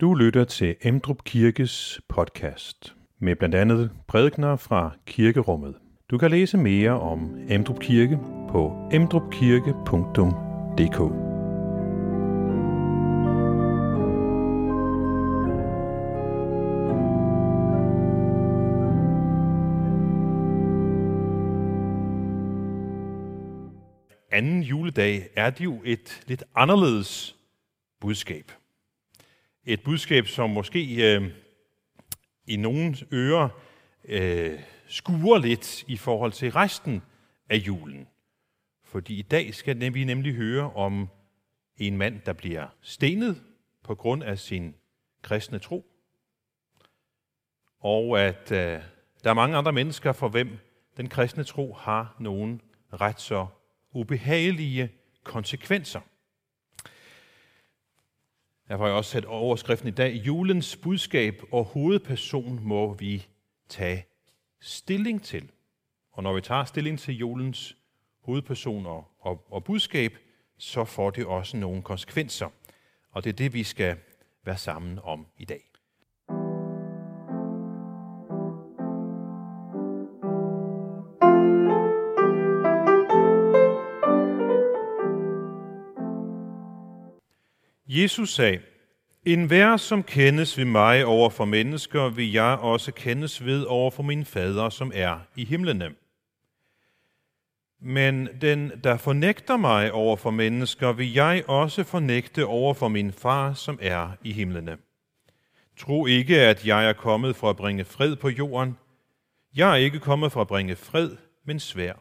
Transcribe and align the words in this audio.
Du 0.00 0.14
lytter 0.14 0.44
til 0.44 0.76
Emdrup 0.82 1.24
Kirkes 1.24 2.00
podcast 2.08 2.96
med 3.18 3.36
blandt 3.36 3.54
andet 3.54 3.90
prædikner 4.08 4.56
fra 4.56 4.90
kirkerummet. 5.06 5.74
Du 6.10 6.18
kan 6.18 6.30
læse 6.30 6.58
mere 6.58 7.00
om 7.00 7.36
Emdrup 7.48 7.80
Kirke 7.80 8.18
på 8.50 8.88
emdrupkirke.dk. 8.92 11.00
Anden 24.32 24.62
juledag 24.62 25.28
er 25.36 25.50
det 25.50 25.64
jo 25.64 25.80
et 25.84 26.22
lidt 26.26 26.44
anderledes 26.54 27.36
budskab. 28.00 28.52
Et 29.68 29.82
budskab, 29.82 30.26
som 30.26 30.50
måske 30.50 31.14
øh, 31.14 31.30
i 32.46 32.56
nogens 32.56 33.04
ører 33.12 33.48
øh, 34.04 34.60
skuer 34.86 35.38
lidt 35.38 35.84
i 35.88 35.96
forhold 35.96 36.32
til 36.32 36.52
resten 36.52 37.02
af 37.50 37.56
julen. 37.56 38.08
Fordi 38.84 39.18
i 39.18 39.22
dag 39.22 39.54
skal 39.54 39.94
vi 39.94 40.04
nemlig 40.04 40.34
høre 40.34 40.72
om 40.72 41.08
en 41.76 41.96
mand, 41.96 42.20
der 42.26 42.32
bliver 42.32 42.66
stenet 42.80 43.42
på 43.84 43.94
grund 43.94 44.22
af 44.22 44.38
sin 44.38 44.74
kristne 45.22 45.58
tro. 45.58 45.86
Og 47.80 48.20
at 48.20 48.52
øh, 48.52 48.80
der 49.24 49.30
er 49.30 49.34
mange 49.34 49.56
andre 49.56 49.72
mennesker, 49.72 50.12
for 50.12 50.28
hvem 50.28 50.58
den 50.96 51.08
kristne 51.08 51.44
tro 51.44 51.72
har 51.72 52.16
nogen 52.20 52.60
ret 52.92 53.20
så 53.20 53.46
ubehagelige 53.92 54.90
konsekvenser. 55.24 56.00
Derfor 58.68 58.84
har 58.84 58.88
jeg 58.88 58.96
også 58.96 59.10
sat 59.10 59.24
overskriften 59.24 59.88
i 59.88 59.92
dag, 59.92 60.14
julens 60.14 60.76
budskab 60.76 61.42
og 61.52 61.64
hovedperson 61.64 62.58
må 62.62 62.94
vi 62.94 63.26
tage 63.68 64.06
stilling 64.60 65.22
til. 65.22 65.50
Og 66.12 66.22
når 66.22 66.34
vi 66.34 66.40
tager 66.40 66.64
stilling 66.64 66.98
til 66.98 67.14
julens 67.14 67.76
hovedperson 68.20 68.86
og, 68.86 69.04
og, 69.20 69.46
og 69.50 69.64
budskab, 69.64 70.18
så 70.58 70.84
får 70.84 71.10
det 71.10 71.26
også 71.26 71.56
nogle 71.56 71.82
konsekvenser. 71.82 72.48
Og 73.10 73.24
det 73.24 73.30
er 73.30 73.36
det, 73.36 73.52
vi 73.52 73.64
skal 73.64 73.96
være 74.44 74.56
sammen 74.56 74.98
om 75.02 75.26
i 75.38 75.44
dag. 75.44 75.75
Jesus 87.88 88.34
sagde, 88.34 88.60
En 89.24 89.44
hver, 89.44 89.76
som 89.76 90.02
kendes 90.02 90.58
ved 90.58 90.64
mig 90.64 91.04
over 91.04 91.30
for 91.30 91.44
mennesker, 91.44 92.08
vil 92.08 92.32
jeg 92.32 92.58
også 92.60 92.92
kendes 92.92 93.44
ved 93.44 93.62
over 93.62 93.90
for 93.90 94.02
min 94.02 94.24
fader, 94.24 94.68
som 94.68 94.92
er 94.94 95.18
i 95.36 95.44
himlene. 95.44 95.94
Men 97.80 98.28
den, 98.40 98.72
der 98.84 98.96
fornægter 98.96 99.56
mig 99.56 99.92
over 99.92 100.16
for 100.16 100.30
mennesker, 100.30 100.92
vil 100.92 101.12
jeg 101.12 101.44
også 101.48 101.84
fornægte 101.84 102.46
over 102.46 102.74
for 102.74 102.88
min 102.88 103.12
far, 103.12 103.52
som 103.52 103.78
er 103.82 104.10
i 104.22 104.32
himlene. 104.32 104.78
Tro 105.76 106.06
ikke, 106.06 106.40
at 106.40 106.66
jeg 106.66 106.88
er 106.88 106.92
kommet 106.92 107.36
for 107.36 107.50
at 107.50 107.56
bringe 107.56 107.84
fred 107.84 108.16
på 108.16 108.28
jorden. 108.28 108.78
Jeg 109.56 109.70
er 109.70 109.76
ikke 109.76 110.00
kommet 110.00 110.32
for 110.32 110.40
at 110.40 110.48
bringe 110.48 110.76
fred, 110.76 111.16
men 111.44 111.60
svær. 111.60 111.92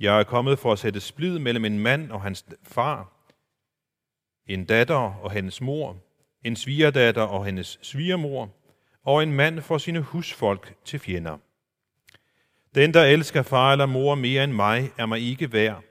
Jeg 0.00 0.20
er 0.20 0.24
kommet 0.24 0.58
for 0.58 0.72
at 0.72 0.78
sætte 0.78 1.00
splid 1.00 1.38
mellem 1.38 1.64
en 1.64 1.78
mand 1.78 2.10
og 2.10 2.22
hans 2.22 2.44
far, 2.62 3.15
en 4.46 4.64
datter 4.64 4.94
og 4.94 5.30
hendes 5.30 5.60
mor, 5.60 5.96
en 6.44 6.56
svigerdatter 6.56 7.22
og 7.22 7.44
hendes 7.44 7.78
svigermor, 7.82 8.50
og 9.04 9.22
en 9.22 9.32
mand 9.32 9.60
for 9.60 9.78
sine 9.78 10.00
husfolk 10.00 10.74
til 10.84 10.98
fjender. 10.98 11.38
Den, 12.74 12.94
der 12.94 13.04
elsker 13.04 13.42
far 13.42 13.72
eller 13.72 13.86
mor 13.86 14.14
mere 14.14 14.44
end 14.44 14.52
mig, 14.52 14.90
er 14.98 15.06
mig 15.06 15.20
ikke 15.20 15.52
værd, 15.52 15.82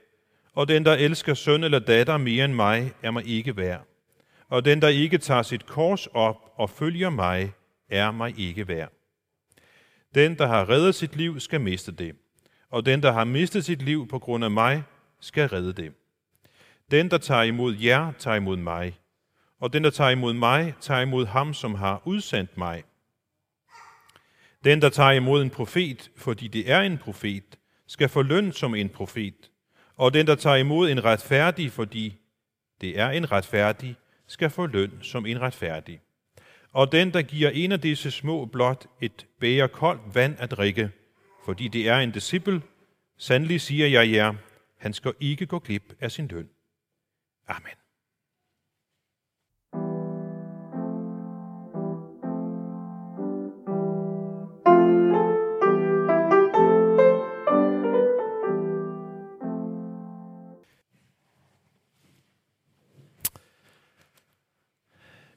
og 0.54 0.68
den, 0.68 0.84
der 0.84 0.94
elsker 0.94 1.34
søn 1.34 1.64
eller 1.64 1.78
datter 1.78 2.16
mere 2.16 2.44
end 2.44 2.54
mig, 2.54 2.92
er 3.02 3.10
mig 3.10 3.26
ikke 3.26 3.56
værd. 3.56 3.86
Og 4.48 4.64
den, 4.64 4.82
der 4.82 4.88
ikke 4.88 5.18
tager 5.18 5.42
sit 5.42 5.66
kors 5.66 6.06
op 6.06 6.52
og 6.56 6.70
følger 6.70 7.10
mig, 7.10 7.52
er 7.88 8.10
mig 8.10 8.38
ikke 8.38 8.68
værd. 8.68 8.92
Den, 10.14 10.38
der 10.38 10.46
har 10.46 10.68
reddet 10.68 10.94
sit 10.94 11.16
liv, 11.16 11.40
skal 11.40 11.60
miste 11.60 11.92
det, 11.92 12.16
og 12.70 12.86
den, 12.86 13.02
der 13.02 13.12
har 13.12 13.24
mistet 13.24 13.64
sit 13.64 13.82
liv 13.82 14.08
på 14.08 14.18
grund 14.18 14.44
af 14.44 14.50
mig, 14.50 14.82
skal 15.20 15.48
redde 15.48 15.72
det. 15.72 15.92
Den, 16.90 17.10
der 17.10 17.18
tager 17.18 17.42
imod 17.42 17.76
jer, 17.76 18.12
tager 18.18 18.36
imod 18.36 18.56
mig. 18.56 18.98
Og 19.60 19.72
den, 19.72 19.84
der 19.84 19.90
tager 19.90 20.10
imod 20.10 20.32
mig, 20.32 20.74
tager 20.80 21.00
imod 21.00 21.26
ham, 21.26 21.54
som 21.54 21.74
har 21.74 22.02
udsendt 22.04 22.56
mig. 22.56 22.84
Den, 24.64 24.82
der 24.82 24.88
tager 24.88 25.10
imod 25.10 25.42
en 25.42 25.50
profet, 25.50 26.10
fordi 26.16 26.48
det 26.48 26.70
er 26.70 26.80
en 26.80 26.98
profet, 26.98 27.58
skal 27.86 28.08
få 28.08 28.22
løn 28.22 28.52
som 28.52 28.74
en 28.74 28.88
profet. 28.88 29.50
Og 29.96 30.14
den, 30.14 30.26
der 30.26 30.34
tager 30.34 30.56
imod 30.56 30.90
en 30.90 31.04
retfærdig, 31.04 31.72
fordi 31.72 32.16
det 32.80 32.98
er 32.98 33.10
en 33.10 33.32
retfærdig, 33.32 33.96
skal 34.26 34.50
få 34.50 34.66
løn 34.66 34.92
som 35.02 35.26
en 35.26 35.40
retfærdig. 35.40 36.00
Og 36.72 36.92
den, 36.92 37.12
der 37.12 37.22
giver 37.22 37.50
en 37.50 37.72
af 37.72 37.80
disse 37.80 38.10
små 38.10 38.44
blot 38.44 38.86
et 39.00 39.26
bæger 39.40 39.66
koldt 39.66 40.14
vand 40.14 40.36
at 40.38 40.50
drikke, 40.50 40.90
fordi 41.44 41.68
det 41.68 41.88
er 41.88 41.96
en 41.98 42.10
disciple, 42.10 42.62
sandelig 43.18 43.60
siger 43.60 43.86
jeg 43.86 44.12
jer, 44.12 44.34
han 44.78 44.92
skal 44.92 45.12
ikke 45.20 45.46
gå 45.46 45.58
glip 45.58 45.94
af 46.00 46.12
sin 46.12 46.28
løn. 46.28 46.48
Amen. 47.48 47.70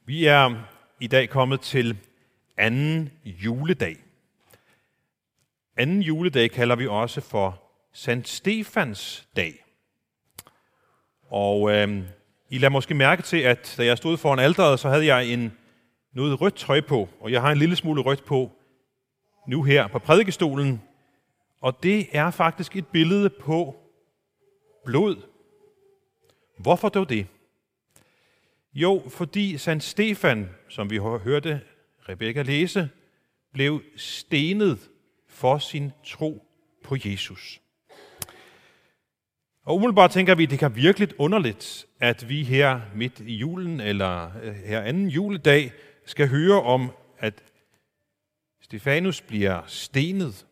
Vi 0.04 0.26
er 0.26 0.62
i 1.00 1.06
dag 1.06 1.28
kommet 1.28 1.60
til 1.60 1.98
anden 2.56 3.10
juledag. 3.24 3.96
Anden 5.76 6.02
juledag 6.02 6.50
kalder 6.50 6.76
vi 6.76 6.86
også 6.86 7.20
for 7.20 7.62
Sankt 7.92 8.28
Stefans 8.28 9.28
dag. 9.36 9.69
Og 11.30 11.70
øh, 11.70 12.02
I 12.50 12.58
lader 12.58 12.68
måske 12.68 12.94
mærke 12.94 13.22
til, 13.22 13.36
at 13.36 13.74
da 13.78 13.84
jeg 13.84 13.96
stod 13.96 14.16
foran 14.16 14.38
alderet, 14.38 14.80
så 14.80 14.88
havde 14.88 15.06
jeg 15.06 15.26
en 15.26 15.52
noget 16.12 16.40
rødt 16.40 16.54
tøj 16.54 16.80
på, 16.80 17.08
og 17.20 17.32
jeg 17.32 17.40
har 17.40 17.52
en 17.52 17.58
lille 17.58 17.76
smule 17.76 18.02
rødt 18.02 18.24
på 18.24 18.50
nu 19.48 19.62
her 19.62 19.86
på 19.86 19.98
prædikestolen. 19.98 20.82
Og 21.60 21.82
det 21.82 22.06
er 22.12 22.30
faktisk 22.30 22.76
et 22.76 22.86
billede 22.86 23.30
på 23.30 23.76
blod. 24.84 25.16
Hvorfor 26.58 26.88
dog 26.88 27.08
det? 27.08 27.26
Jo, 28.74 29.02
fordi 29.08 29.58
Sankt 29.58 29.84
Stefan, 29.84 30.50
som 30.68 30.90
vi 30.90 30.96
hørte 30.98 31.60
Rebekka 32.08 32.42
læse, 32.42 32.88
blev 33.52 33.82
stenet 33.96 34.90
for 35.28 35.58
sin 35.58 35.92
tro 36.04 36.46
på 36.84 36.96
Jesus. 37.04 37.60
Og 39.70 39.76
umiddelbart 39.76 40.10
tænker 40.10 40.34
vi, 40.34 40.42
at 40.42 40.50
det 40.50 40.58
kan 40.58 40.76
virkelig 40.76 41.08
underligt, 41.18 41.86
at 42.00 42.28
vi 42.28 42.42
her 42.42 42.80
midt 42.94 43.20
i 43.20 43.34
julen, 43.34 43.80
eller 43.80 44.30
øh, 44.42 44.54
her 44.54 44.80
anden 44.80 45.08
juledag, 45.08 45.72
skal 46.06 46.28
høre 46.28 46.62
om, 46.62 46.90
at 47.18 47.42
Stefanus 48.62 49.20
bliver 49.20 49.62
stenet, 49.66 50.46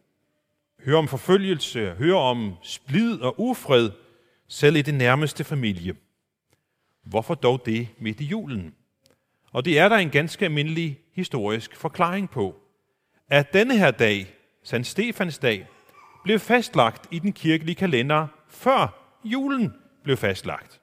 høre 0.85 0.97
om 0.97 1.09
forfølgelse, 1.09 1.95
høre 1.95 2.17
om 2.17 2.55
splid 2.63 3.21
og 3.21 3.35
ufred, 3.41 3.91
selv 4.49 4.77
i 4.77 4.83
det 4.83 4.95
nærmeste 4.95 5.45
familie. 5.45 5.95
Hvorfor 7.05 7.35
dog 7.35 7.67
det 7.67 7.89
midt 7.99 8.21
i 8.21 8.25
julen? 8.25 8.75
Og 9.53 9.65
det 9.65 9.79
er 9.79 9.89
der 9.89 9.97
en 9.97 10.11
ganske 10.11 10.45
almindelig 10.45 10.99
historisk 11.15 11.77
forklaring 11.77 12.31
på, 12.31 12.57
at 13.31 13.53
denne 13.53 13.79
her 13.79 13.91
dag, 13.91 14.35
Sankt 14.65 14.87
Stefans 14.87 15.39
dag, 15.39 15.67
blev 16.25 16.39
fastlagt 16.39 17.07
i 17.11 17.19
den 17.19 17.33
kirkelige 17.33 17.75
kalender 17.75 18.27
før 18.49 19.08
julen 19.25 19.75
blev 20.03 20.17
fastlagt. 20.17 20.81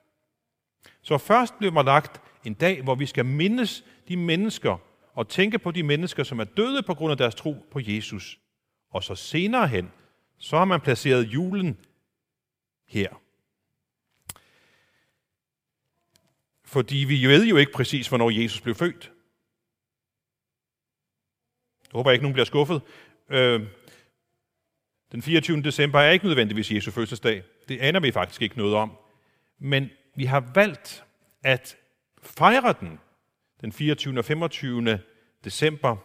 Så 1.01 1.17
først 1.17 1.57
blev 1.57 1.73
man 1.73 1.85
lagt 1.85 2.21
en 2.45 2.53
dag, 2.53 2.83
hvor 2.83 2.95
vi 2.95 3.05
skal 3.05 3.25
mindes 3.25 3.85
de 4.07 4.17
mennesker 4.17 4.77
og 5.13 5.29
tænke 5.29 5.59
på 5.59 5.71
de 5.71 5.83
mennesker, 5.83 6.23
som 6.23 6.39
er 6.39 6.43
døde 6.43 6.83
på 6.83 6.93
grund 6.93 7.11
af 7.11 7.17
deres 7.17 7.35
tro 7.35 7.65
på 7.71 7.79
Jesus. 7.83 8.39
Og 8.89 9.03
så 9.03 9.15
senere 9.15 9.67
hen, 9.67 9.91
så 10.37 10.57
har 10.57 10.65
man 10.65 10.81
placeret 10.81 11.23
julen 11.23 11.77
her. 12.87 13.21
Fordi 16.63 16.97
vi 16.97 17.27
ved 17.27 17.45
jo 17.45 17.57
ikke 17.57 17.71
præcis, 17.71 18.07
hvornår 18.07 18.29
Jesus 18.29 18.61
blev 18.61 18.75
født. 18.75 19.11
Jeg 21.83 21.91
håber 21.91 22.11
ikke, 22.11 22.23
nogen 22.23 22.33
bliver 22.33 22.45
skuffet. 22.45 22.81
Øh, 23.29 23.61
den 25.11 25.21
24. 25.21 25.61
december 25.61 25.99
er 25.99 26.11
ikke 26.11 26.25
nødvendigvis 26.25 26.71
Jesu 26.71 26.91
fødselsdag. 26.91 27.43
Det 27.69 27.79
aner 27.79 27.99
vi 27.99 28.11
faktisk 28.11 28.41
ikke 28.41 28.57
noget 28.57 28.75
om. 28.75 28.91
Men 29.59 29.89
vi 30.15 30.25
har 30.25 30.51
valgt 30.53 31.03
at 31.43 31.77
fejre 32.23 32.75
den 32.79 32.99
den 33.61 33.71
24. 33.71 34.19
og 34.19 34.25
25. 34.25 34.99
december 35.43 35.95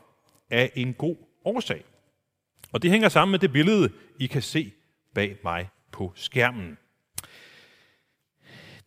af 0.50 0.72
en 0.74 0.94
god 0.94 1.16
årsag. 1.44 1.84
Og 2.72 2.82
det 2.82 2.90
hænger 2.90 3.08
sammen 3.08 3.30
med 3.30 3.38
det 3.38 3.52
billede, 3.52 3.92
I 4.18 4.26
kan 4.26 4.42
se 4.42 4.72
bag 5.14 5.36
mig 5.44 5.68
på 5.92 6.12
skærmen. 6.14 6.78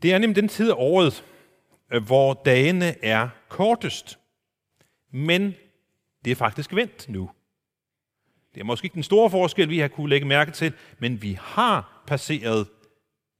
Det 0.01 0.13
er 0.13 0.17
nemlig 0.17 0.35
den 0.35 0.47
tid 0.47 0.69
af 0.69 0.75
året, 0.77 1.25
hvor 2.05 2.33
dagene 2.33 3.05
er 3.05 3.29
kortest. 3.49 4.19
Men 5.11 5.55
det 6.25 6.31
er 6.31 6.35
faktisk 6.35 6.75
vendt 6.75 7.09
nu. 7.09 7.29
Det 8.53 8.61
er 8.61 8.65
måske 8.65 8.85
ikke 8.85 8.95
den 8.95 9.03
store 9.03 9.29
forskel, 9.29 9.69
vi 9.69 9.79
har 9.79 9.88
kunne 9.88 10.09
lægge 10.09 10.27
mærke 10.27 10.51
til, 10.51 10.73
men 11.00 11.21
vi 11.21 11.38
har 11.41 12.03
passeret 12.07 12.67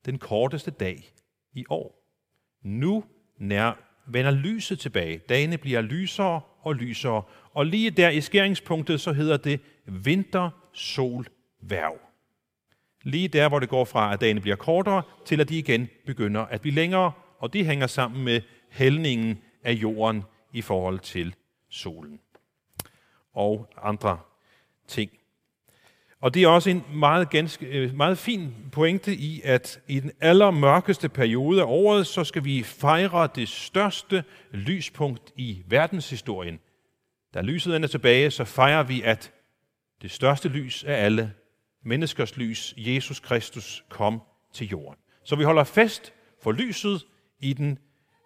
den 0.06 0.18
korteste 0.18 0.72
dag 0.72 1.14
i 1.54 1.66
år. 1.70 2.04
Nu 2.64 3.04
nær 3.38 3.74
vender 4.08 4.32
lyset 4.32 4.80
tilbage. 4.80 5.18
Dagene 5.18 5.58
bliver 5.58 5.82
lysere 5.82 6.42
og 6.62 6.76
lysere. 6.76 7.24
Og 7.54 7.66
lige 7.66 7.90
der 7.90 8.10
i 8.10 8.22
skæringspunktet, 8.22 9.02
så 9.02 9.14
hedder 9.14 9.38
det 9.38 9.60
vinter, 9.86 10.50
sol, 10.74 11.26
værv. 11.62 12.00
Lige 13.04 13.28
der, 13.28 13.50
hvor 13.50 13.60
det 13.60 13.70
går 13.70 13.86
fra, 13.86 14.14
at 14.14 14.22
dagene 14.22 14.42
bliver 14.42 14.56
kortere, 14.56 15.04
til 15.26 15.42
at 15.42 15.50
de 15.50 15.58
igen 15.58 15.90
begynder 16.06 16.42
at 16.42 16.62
blive 16.62 16.76
længere, 16.76 17.12
og 17.40 17.54
det 17.54 17.66
hænger 17.66 17.88
sammen 17.88 18.24
med 18.24 18.42
hældningen 18.70 19.42
af 19.64 19.72
jorden 19.74 20.24
i 20.54 20.62
forhold 20.62 21.00
til 21.00 21.36
solen 21.70 22.20
og 23.34 23.70
andre 23.82 24.20
ting. 24.88 25.12
Og 26.22 26.34
det 26.34 26.44
er 26.44 26.48
også 26.48 26.70
en 26.70 26.84
meget, 26.94 27.30
ganske, 27.30 27.66
øh, 27.66 27.96
meget 27.96 28.18
fin 28.18 28.56
pointe 28.72 29.16
i, 29.16 29.42
at 29.44 29.80
i 29.88 30.00
den 30.00 30.12
allermørkeste 30.22 31.10
periode 31.10 31.62
af 31.62 31.66
året, 31.68 32.08
så 32.08 32.24
skal 32.24 32.44
vi 32.44 32.64
fejre 32.64 33.30
det 33.36 33.50
største 33.50 34.24
lyspunkt 34.52 35.34
i 35.36 35.64
verdenshistorien. 35.68 36.60
Da 37.34 37.42
lyset 37.42 37.76
er 37.76 37.88
tilbage, 37.88 38.32
så 38.32 38.44
fejrer 38.44 38.84
vi, 38.84 39.02
at 39.02 39.32
det 40.02 40.12
største 40.12 40.50
lys 40.50 40.84
af 40.84 41.06
alle, 41.06 41.34
menneskers 41.86 42.38
lys, 42.38 42.74
Jesus 42.78 43.20
Kristus, 43.20 43.84
kom 43.90 44.22
til 44.54 44.68
jorden. 44.68 45.00
Så 45.24 45.36
vi 45.36 45.44
holder 45.44 45.64
fest 45.64 46.14
for 46.44 46.52
lyset 46.52 47.06
i 47.40 47.54
den, 47.54 47.80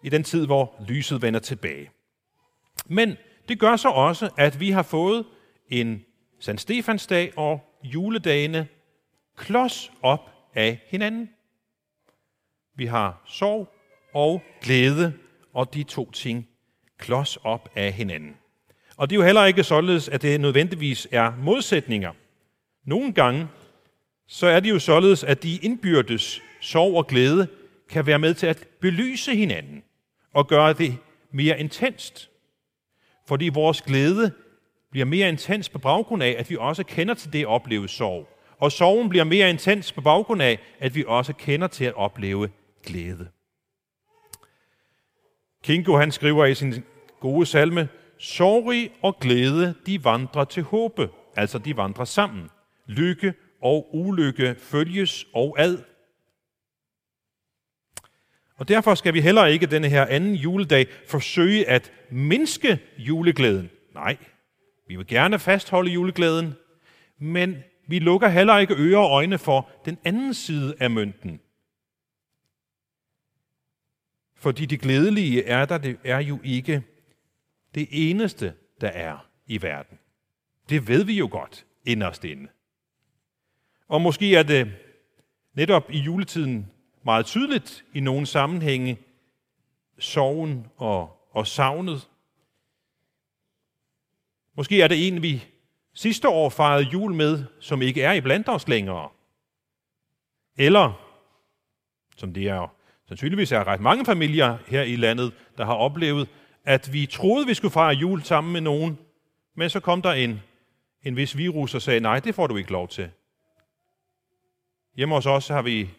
i 0.04 0.08
den 0.08 0.24
tid, 0.24 0.46
hvor 0.46 0.84
lyset 0.88 1.22
vender 1.22 1.40
tilbage. 1.40 1.90
Men 2.86 3.16
det 3.48 3.58
gør 3.58 3.76
så 3.76 3.88
også, 3.88 4.30
at 4.36 4.60
vi 4.60 4.70
har 4.70 4.82
fået 4.82 5.24
en 5.68 6.04
Sankt 6.40 6.60
Stefans 6.60 7.06
dag 7.06 7.38
og 7.38 7.60
juledagene 7.82 8.68
klods 9.36 9.92
op 10.02 10.30
af 10.54 10.80
hinanden. 10.86 11.30
Vi 12.74 12.86
har 12.86 13.22
sorg 13.26 13.74
og 14.14 14.42
glæde, 14.60 15.12
og 15.54 15.74
de 15.74 15.82
to 15.82 16.10
ting 16.10 16.48
klods 16.98 17.36
op 17.36 17.68
af 17.74 17.92
hinanden. 17.92 18.36
Og 18.96 19.10
det 19.10 19.16
er 19.16 19.20
jo 19.20 19.24
heller 19.24 19.44
ikke 19.44 19.64
således, 19.64 20.08
at 20.08 20.22
det 20.22 20.40
nødvendigvis 20.40 21.08
er 21.10 21.36
modsætninger. 21.36 22.12
Nogle 22.84 23.12
gange, 23.12 23.48
så 24.26 24.46
er 24.46 24.60
det 24.60 24.70
jo 24.70 24.78
således, 24.78 25.24
at 25.24 25.42
de 25.42 25.56
indbyrdes 25.56 26.42
sorg 26.60 26.96
og 26.96 27.06
glæde 27.06 27.48
kan 27.88 28.06
være 28.06 28.18
med 28.18 28.34
til 28.34 28.46
at 28.46 28.68
belyse 28.80 29.36
hinanden 29.36 29.82
og 30.34 30.48
gøre 30.48 30.72
det 30.72 30.98
mere 31.30 31.60
intenst. 31.60 32.30
Fordi 33.26 33.48
vores 33.48 33.82
glæde 33.82 34.32
bliver 34.90 35.06
mere 35.06 35.28
intens 35.28 35.68
på 35.68 35.78
baggrund 35.78 36.22
af, 36.22 36.36
at 36.38 36.50
vi 36.50 36.56
også 36.56 36.84
kender 36.84 37.14
til 37.14 37.32
det 37.32 37.40
at 37.40 37.46
opleve 37.46 37.88
sorg. 37.88 38.28
Og 38.58 38.72
sorgen 38.72 39.08
bliver 39.08 39.24
mere 39.24 39.50
intens 39.50 39.92
på 39.92 40.00
baggrund 40.00 40.42
af, 40.42 40.58
at 40.78 40.94
vi 40.94 41.04
også 41.06 41.32
kender 41.32 41.66
til 41.66 41.84
at 41.84 41.94
opleve 41.94 42.50
glæde. 42.86 43.28
Kingo 45.62 45.96
han 45.96 46.12
skriver 46.12 46.46
i 46.46 46.54
sin 46.54 46.84
gode 47.20 47.46
salme, 47.46 47.88
Sorg 48.18 48.90
og 49.02 49.18
glæde, 49.20 49.74
de 49.86 50.04
vandrer 50.04 50.44
til 50.44 50.62
håbe, 50.62 51.10
altså 51.36 51.58
de 51.58 51.76
vandrer 51.76 52.04
sammen. 52.04 52.50
Lykke 52.86 53.34
og 53.62 53.94
ulykke 53.94 54.54
følges 54.58 55.26
og 55.34 55.56
ad. 55.58 55.78
Og 58.56 58.68
derfor 58.68 58.94
skal 58.94 59.14
vi 59.14 59.20
heller 59.20 59.46
ikke 59.46 59.66
denne 59.66 59.88
her 59.88 60.06
anden 60.06 60.34
juledag 60.34 60.86
forsøge 61.08 61.68
at 61.68 61.92
mindske 62.10 62.78
juleglæden. 62.98 63.70
Nej, 63.94 64.16
vi 64.88 64.96
vil 64.96 65.06
gerne 65.06 65.38
fastholde 65.38 65.90
juleglæden, 65.90 66.54
men 67.18 67.56
vi 67.86 67.98
lukker 67.98 68.28
heller 68.28 68.58
ikke 68.58 68.74
ører 68.74 68.98
og 68.98 69.10
øjne 69.10 69.38
for 69.38 69.70
den 69.84 69.98
anden 70.04 70.34
side 70.34 70.74
af 70.80 70.90
mønten. 70.90 71.40
Fordi 74.34 74.66
det 74.66 74.80
glædelige 74.80 75.44
er 75.44 75.64
der, 75.64 75.78
det 75.78 75.98
er 76.04 76.18
jo 76.18 76.38
ikke 76.44 76.82
det 77.74 77.88
eneste, 77.90 78.54
der 78.80 78.88
er 78.88 79.28
i 79.46 79.62
verden. 79.62 79.98
Det 80.68 80.88
ved 80.88 81.04
vi 81.04 81.18
jo 81.18 81.28
godt 81.30 81.66
inderst 81.84 82.24
inde. 82.24 82.48
Og 83.88 84.00
måske 84.00 84.36
er 84.36 84.42
det 84.42 84.72
netop 85.54 85.90
i 85.90 85.98
juletiden 85.98 86.70
meget 87.04 87.26
tydeligt 87.26 87.84
i 87.94 88.00
nogle 88.00 88.26
sammenhænge 88.26 88.98
sorgen 89.98 90.66
og, 90.76 91.28
og 91.30 91.46
savnet. 91.46 92.08
Måske 94.58 94.82
er 94.82 94.88
det 94.88 95.08
en, 95.08 95.22
vi 95.22 95.44
sidste 95.94 96.28
år 96.28 96.48
fejrede 96.48 96.84
jul 96.84 97.14
med, 97.14 97.44
som 97.60 97.82
ikke 97.82 98.02
er 98.02 98.12
i 98.12 98.20
blandt 98.20 98.48
os 98.48 98.68
længere. 98.68 99.08
Eller, 100.56 100.92
som 102.16 102.34
det 102.34 102.48
er 102.48 102.74
sandsynligvis 103.08 103.52
er 103.52 103.66
ret 103.66 103.80
mange 103.80 104.04
familier 104.04 104.56
her 104.66 104.82
i 104.82 104.96
landet, 104.96 105.32
der 105.58 105.64
har 105.64 105.74
oplevet, 105.74 106.28
at 106.64 106.92
vi 106.92 107.06
troede, 107.06 107.46
vi 107.46 107.54
skulle 107.54 107.72
fejre 107.72 107.94
jul 107.94 108.22
sammen 108.22 108.52
med 108.52 108.60
nogen, 108.60 108.98
men 109.56 109.70
så 109.70 109.80
kom 109.80 110.02
der 110.02 110.12
en, 110.12 110.42
en 111.02 111.16
vis 111.16 111.36
virus 111.36 111.74
og 111.74 111.82
sagde, 111.82 112.00
nej, 112.00 112.20
det 112.20 112.34
får 112.34 112.46
du 112.46 112.56
ikke 112.56 112.72
lov 112.72 112.88
til. 112.88 113.10
Hjemme 114.96 115.14
hos 115.14 115.26
os 115.26 115.48
har 115.48 115.62
vi 115.62 115.90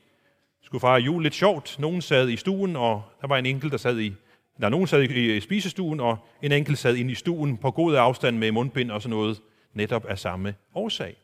skulle 0.62 0.82
fejre 0.82 1.02
jul 1.02 1.24
lidt 1.24 1.36
sjovt. 1.36 1.80
Nogen 1.80 2.02
sad 2.02 2.30
i 2.30 2.38
stuen, 2.38 2.76
og 2.76 3.04
der 3.22 3.28
var 3.28 3.38
en 3.38 3.46
enkelt, 3.46 3.72
der 3.72 3.78
sad 3.78 4.00
i 4.00 4.14
der 4.62 4.70
nogen 4.70 4.88
sad 4.88 5.02
i, 5.02 5.38
i 5.38 5.40
spisestuen, 5.40 6.00
og 6.00 6.18
en 6.42 6.52
enkelt 6.52 6.78
sad 6.78 6.96
inde 6.96 7.12
i 7.12 7.16
stuen 7.16 7.58
på 7.58 7.72
god 7.72 7.96
afstand 7.96 8.38
med 8.38 8.52
mundbind 8.52 8.92
og 8.92 9.02
sådan 9.02 9.18
noget, 9.18 9.42
netop 9.74 10.06
af 10.06 10.20
samme 10.20 10.56
årsag. 10.76 11.16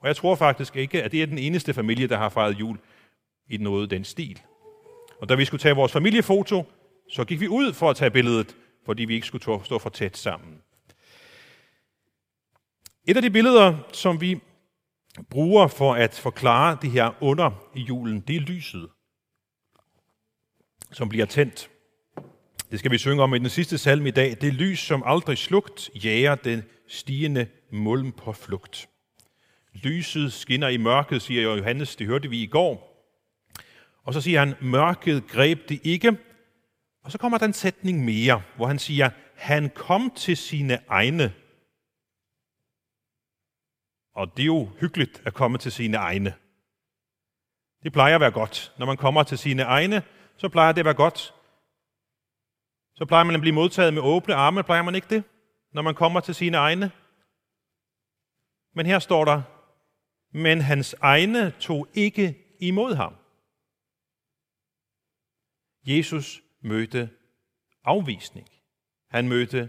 Og 0.00 0.08
jeg 0.08 0.16
tror 0.16 0.34
faktisk 0.34 0.76
ikke, 0.76 1.02
at 1.02 1.12
det 1.12 1.22
er 1.22 1.26
den 1.26 1.38
eneste 1.38 1.74
familie, 1.74 2.06
der 2.06 2.16
har 2.16 2.28
fejret 2.28 2.60
jul 2.60 2.78
i 3.48 3.56
noget 3.56 3.90
den 3.90 4.04
stil. 4.04 4.40
Og 5.20 5.28
da 5.28 5.34
vi 5.34 5.44
skulle 5.44 5.60
tage 5.60 5.74
vores 5.74 5.92
familiefoto, 5.92 6.64
så 7.08 7.24
gik 7.24 7.40
vi 7.40 7.48
ud 7.48 7.72
for 7.72 7.90
at 7.90 7.96
tage 7.96 8.10
billedet, 8.10 8.56
fordi 8.86 9.04
vi 9.04 9.14
ikke 9.14 9.26
skulle 9.26 9.64
stå 9.64 9.78
for 9.78 9.90
tæt 9.90 10.16
sammen. 10.16 10.62
Et 13.08 13.16
af 13.16 13.22
de 13.22 13.30
billeder, 13.30 13.78
som 13.92 14.20
vi 14.20 14.40
bruger 15.30 15.66
for 15.66 15.94
at 15.94 16.14
forklare 16.14 16.78
det 16.82 16.90
her 16.90 17.22
under 17.22 17.70
i 17.74 17.80
julen, 17.80 18.20
det 18.20 18.36
er 18.36 18.40
lyset, 18.40 18.88
som 20.92 21.08
bliver 21.08 21.26
tændt. 21.26 21.70
Det 22.70 22.78
skal 22.78 22.90
vi 22.90 22.98
synge 22.98 23.22
om 23.22 23.34
i 23.34 23.38
den 23.38 23.48
sidste 23.48 23.78
salme 23.78 24.08
i 24.08 24.10
dag. 24.12 24.36
Det 24.40 24.54
lys, 24.54 24.78
som 24.78 25.02
aldrig 25.06 25.38
slugt, 25.38 25.90
jager 25.94 26.34
den 26.34 26.62
stigende 26.88 27.48
mulm 27.70 28.12
på 28.12 28.32
flugt. 28.32 28.88
Lyset 29.72 30.32
skinner 30.32 30.68
i 30.68 30.76
mørket, 30.76 31.22
siger 31.22 31.42
Johannes, 31.42 31.96
det 31.96 32.06
hørte 32.06 32.30
vi 32.30 32.42
i 32.42 32.46
går. 32.46 32.90
Og 34.04 34.14
så 34.14 34.20
siger 34.20 34.38
han, 34.38 34.54
mørket 34.60 35.26
greb 35.28 35.68
det 35.68 35.80
ikke. 35.84 36.18
Og 37.04 37.12
så 37.12 37.18
kommer 37.18 37.38
der 37.38 37.46
en 37.46 37.52
sætning 37.52 38.04
mere, 38.04 38.42
hvor 38.56 38.66
han 38.66 38.78
siger, 38.78 39.10
han 39.36 39.70
kom 39.70 40.12
til 40.16 40.36
sine 40.36 40.78
egne, 40.88 41.32
og 44.14 44.36
det 44.36 44.42
er 44.42 44.46
jo 44.46 44.68
hyggeligt 44.80 45.22
at 45.24 45.34
komme 45.34 45.58
til 45.58 45.72
sine 45.72 45.96
egne. 45.96 46.34
Det 47.82 47.92
plejer 47.92 48.14
at 48.14 48.20
være 48.20 48.30
godt. 48.30 48.72
Når 48.78 48.86
man 48.86 48.96
kommer 48.96 49.22
til 49.22 49.38
sine 49.38 49.62
egne, 49.62 50.02
så 50.36 50.48
plejer 50.48 50.72
det 50.72 50.78
at 50.78 50.84
være 50.84 50.94
godt. 50.94 51.34
Så 53.00 53.06
plejer 53.06 53.24
man 53.24 53.34
at 53.34 53.40
blive 53.40 53.54
modtaget 53.54 53.94
med 53.94 54.02
åbne 54.02 54.34
arme, 54.34 54.64
plejer 54.64 54.82
man 54.82 54.94
ikke 54.94 55.06
det, 55.10 55.24
når 55.72 55.82
man 55.82 55.94
kommer 55.94 56.20
til 56.20 56.34
sine 56.34 56.56
egne? 56.56 56.90
Men 58.74 58.86
her 58.86 58.98
står 58.98 59.24
der, 59.24 59.42
men 60.32 60.60
hans 60.60 60.94
egne 61.00 61.50
tog 61.50 61.88
ikke 61.94 62.56
imod 62.60 62.94
ham. 62.94 63.14
Jesus 65.86 66.42
mødte 66.62 67.10
afvisning. 67.84 68.48
Han 69.10 69.28
mødte 69.28 69.68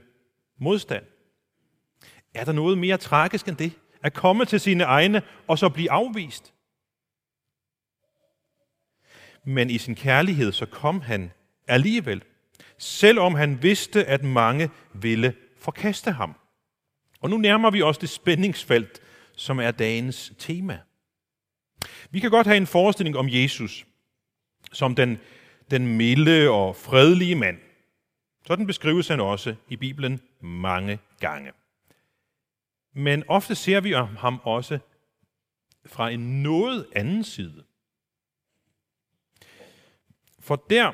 modstand. 0.60 1.06
Er 2.34 2.46
der 2.46 2.52
noget 2.52 2.78
mere 2.78 2.98
tragisk 2.98 3.48
end 3.48 3.58
det? 3.58 3.82
at 4.04 4.14
komme 4.14 4.46
til 4.46 4.60
sine 4.60 4.84
egne 4.84 5.22
og 5.48 5.58
så 5.58 5.70
blive 5.70 5.92
afvist. 5.92 6.54
Men 9.46 9.70
i 9.70 9.78
sin 9.78 9.96
kærlighed 9.96 10.52
så 10.52 10.66
kom 10.66 11.02
han 11.02 11.32
alligevel, 11.68 12.24
selvom 12.82 13.36
han 13.36 13.64
vidste, 13.64 14.06
at 14.06 14.24
mange 14.24 14.70
ville 14.94 15.36
forkaste 15.58 16.12
ham. 16.12 16.36
Og 17.20 17.30
nu 17.30 17.38
nærmer 17.38 17.72
vi 17.72 17.82
os 17.82 17.98
det 17.98 18.10
spændingsfelt, 18.10 19.02
som 19.36 19.60
er 19.60 19.72
dagens 19.72 20.34
tema. 20.38 20.80
Vi 22.10 22.20
kan 22.20 22.32
godt 22.32 22.48
have 22.48 22.58
en 22.58 22.68
forestilling 22.68 23.18
om 23.18 23.30
Jesus 23.30 23.86
som 24.72 24.96
den, 24.96 25.20
den 25.72 25.98
milde 25.98 26.50
og 26.50 26.76
fredelige 26.76 27.36
mand. 27.36 27.58
Sådan 28.48 28.68
beskrives 28.68 29.08
han 29.08 29.20
også 29.20 29.56
i 29.70 29.76
Bibelen 29.76 30.22
mange 30.40 31.00
gange. 31.20 31.52
Men 32.94 33.24
ofte 33.28 33.56
ser 33.56 33.82
vi 33.82 33.92
ham 33.94 34.40
også 34.44 34.80
fra 35.86 36.10
en 36.10 36.44
noget 36.44 36.88
anden 36.96 37.24
side. 37.24 37.64
For 40.40 40.56
der, 40.56 40.92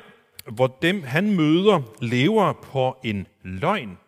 hvor 0.52 0.78
dem 0.82 1.02
han 1.02 1.36
møder, 1.36 1.82
lever 2.02 2.52
på 2.52 2.96
en 3.04 3.26
løgn, 3.42 3.98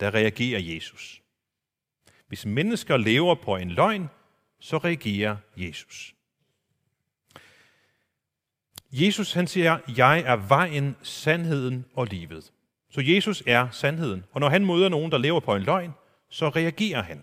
der 0.00 0.14
reagerer 0.14 0.60
Jesus. 0.60 1.22
Hvis 2.28 2.46
mennesker 2.46 2.96
lever 2.96 3.34
på 3.34 3.56
en 3.56 3.70
løgn, 3.70 4.08
så 4.60 4.78
reagerer 4.78 5.36
Jesus. 5.56 6.14
Jesus 8.92 9.32
han 9.32 9.46
siger, 9.46 9.78
jeg 9.96 10.20
er 10.20 10.36
vejen, 10.36 10.96
sandheden 11.02 11.84
og 11.94 12.06
livet. 12.06 12.52
Så 12.90 13.00
Jesus 13.00 13.42
er 13.46 13.70
sandheden. 13.70 14.24
Og 14.32 14.40
når 14.40 14.48
han 14.48 14.66
møder 14.66 14.88
nogen, 14.88 15.12
der 15.12 15.18
lever 15.18 15.40
på 15.40 15.54
en 15.54 15.62
løgn, 15.62 15.92
så 16.28 16.48
reagerer 16.48 17.02
han 17.02 17.22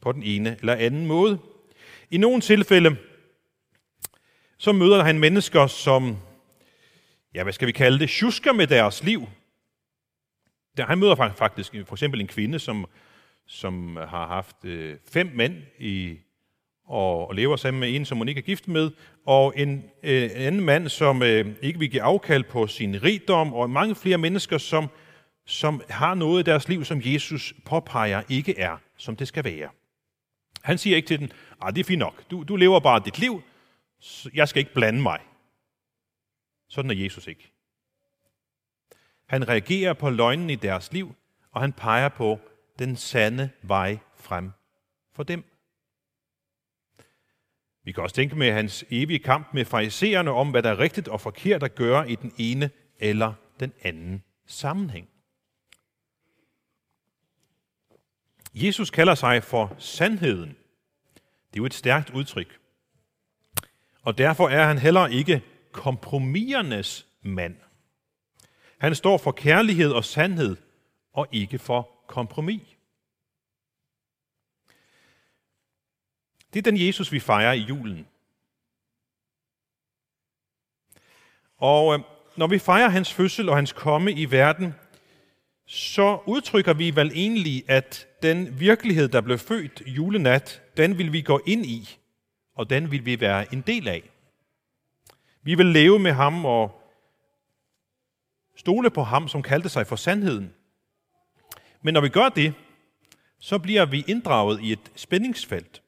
på 0.00 0.12
den 0.12 0.22
ene 0.22 0.56
eller 0.58 0.74
anden 0.74 1.06
måde. 1.06 1.38
I 2.10 2.16
nogle 2.16 2.40
tilfælde, 2.40 2.96
så 4.58 4.72
møder 4.72 5.04
han 5.04 5.18
mennesker, 5.18 5.66
som, 5.66 6.16
ja, 7.34 7.42
hvad 7.42 7.52
skal 7.52 7.66
vi 7.66 7.72
kalde 7.72 7.98
det, 7.98 8.08
tjusker 8.08 8.52
med 8.52 8.66
deres 8.66 9.04
liv. 9.04 9.28
Der, 10.76 10.86
han 10.86 10.98
møder 10.98 11.32
faktisk 11.36 11.74
for 11.86 11.94
eksempel 11.94 12.20
en 12.20 12.26
kvinde, 12.26 12.58
som, 12.58 12.86
som 13.46 13.96
har 13.96 14.26
haft 14.26 14.64
øh, 14.64 14.96
fem 15.08 15.30
mænd 15.34 15.54
i, 15.78 16.18
og, 16.86 17.28
og 17.28 17.34
lever 17.34 17.56
sammen 17.56 17.80
med 17.80 17.94
en, 17.94 18.04
som 18.04 18.18
hun 18.18 18.28
ikke 18.28 18.38
er 18.38 18.42
gift 18.42 18.68
med, 18.68 18.90
og 19.26 19.52
en, 19.56 19.84
øh, 20.02 20.22
en 20.22 20.30
anden 20.30 20.60
mand, 20.60 20.88
som 20.88 21.22
øh, 21.22 21.46
ikke 21.62 21.78
vil 21.78 21.90
give 21.90 22.02
afkald 22.02 22.44
på 22.44 22.66
sin 22.66 23.02
rigdom, 23.02 23.54
og 23.54 23.70
mange 23.70 23.94
flere 23.94 24.18
mennesker, 24.18 24.58
som, 24.58 24.88
som 25.46 25.82
har 25.88 26.14
noget 26.14 26.40
i 26.40 26.50
deres 26.50 26.68
liv, 26.68 26.84
som 26.84 27.00
Jesus 27.04 27.54
påpeger 27.64 28.22
ikke 28.28 28.58
er, 28.58 28.76
som 28.96 29.16
det 29.16 29.28
skal 29.28 29.44
være. 29.44 29.68
Han 30.62 30.78
siger 30.78 30.96
ikke 30.96 31.08
til 31.08 31.18
den, 31.18 31.32
at 31.66 31.74
det 31.74 31.80
er 31.80 31.84
fint 31.84 31.98
nok, 31.98 32.30
du, 32.30 32.42
du 32.42 32.56
lever 32.56 32.80
bare 32.80 33.02
dit 33.04 33.18
liv, 33.18 33.42
jeg 34.34 34.48
skal 34.48 34.60
ikke 34.60 34.74
blande 34.74 35.02
mig. 35.02 35.20
Sådan 36.68 36.90
er 36.90 36.94
Jesus 36.94 37.26
ikke. 37.26 37.52
Han 39.26 39.48
reagerer 39.48 39.92
på 39.92 40.10
løgnen 40.10 40.50
i 40.50 40.54
deres 40.54 40.92
liv, 40.92 41.14
og 41.50 41.60
han 41.60 41.72
peger 41.72 42.08
på 42.08 42.40
den 42.78 42.96
sande 42.96 43.50
vej 43.62 43.98
frem 44.16 44.50
for 45.12 45.22
dem. 45.22 45.44
Vi 47.84 47.92
kan 47.92 48.02
også 48.02 48.16
tænke 48.16 48.36
med 48.36 48.52
hans 48.52 48.84
evige 48.90 49.18
kamp 49.18 49.54
med 49.54 49.64
farisæerne 49.64 50.30
om, 50.30 50.50
hvad 50.50 50.62
der 50.62 50.70
er 50.70 50.78
rigtigt 50.78 51.08
og 51.08 51.20
forkert 51.20 51.62
at 51.62 51.74
gøre 51.74 52.10
i 52.10 52.14
den 52.14 52.32
ene 52.38 52.70
eller 52.98 53.34
den 53.60 53.72
anden 53.82 54.22
sammenhæng. 54.46 55.08
Jesus 58.54 58.90
kalder 58.90 59.14
sig 59.14 59.44
for 59.44 59.76
sandheden. 59.78 60.48
Det 61.50 61.56
er 61.56 61.56
jo 61.56 61.64
et 61.64 61.74
stærkt 61.74 62.10
udtryk. 62.10 62.60
Og 64.06 64.18
derfor 64.18 64.48
er 64.48 64.66
han 64.66 64.78
heller 64.78 65.06
ikke 65.06 65.42
kompromisernes 65.72 67.06
mand. 67.22 67.56
Han 68.78 68.94
står 68.94 69.18
for 69.18 69.32
kærlighed 69.32 69.92
og 69.92 70.04
sandhed, 70.04 70.56
og 71.12 71.26
ikke 71.32 71.58
for 71.58 71.90
kompromis. 72.06 72.62
Det 76.52 76.58
er 76.58 76.62
den 76.62 76.86
Jesus, 76.86 77.12
vi 77.12 77.20
fejrer 77.20 77.52
i 77.52 77.60
julen. 77.60 78.06
Og 81.58 81.94
øh, 81.94 82.00
når 82.36 82.46
vi 82.46 82.58
fejrer 82.58 82.88
hans 82.88 83.12
fødsel 83.12 83.48
og 83.48 83.56
hans 83.56 83.72
komme 83.72 84.12
i 84.12 84.30
verden, 84.30 84.74
så 85.66 86.18
udtrykker 86.26 86.74
vi 86.74 86.96
vel 86.96 87.10
egentlig, 87.14 87.64
at 87.68 88.08
den 88.22 88.60
virkelighed, 88.60 89.08
der 89.08 89.20
blev 89.20 89.38
født 89.38 89.82
julenat, 89.86 90.62
den 90.76 90.98
vil 90.98 91.12
vi 91.12 91.22
gå 91.22 91.40
ind 91.46 91.66
i, 91.66 91.98
og 92.56 92.70
den 92.70 92.90
vil 92.90 93.04
vi 93.04 93.20
være 93.20 93.54
en 93.54 93.60
del 93.60 93.88
af. 93.88 94.02
Vi 95.42 95.54
vil 95.54 95.66
leve 95.66 95.98
med 95.98 96.12
ham 96.12 96.44
og 96.44 96.82
stole 98.56 98.90
på 98.90 99.02
ham, 99.02 99.28
som 99.28 99.42
kaldte 99.42 99.68
sig 99.68 99.86
for 99.86 99.96
sandheden. 99.96 100.54
Men 101.82 101.94
når 101.94 102.00
vi 102.00 102.08
gør 102.08 102.28
det, 102.28 102.54
så 103.38 103.58
bliver 103.58 103.86
vi 103.86 104.04
inddraget 104.08 104.60
i 104.60 104.72
et 104.72 104.92
spændingsfelt. 104.96 105.82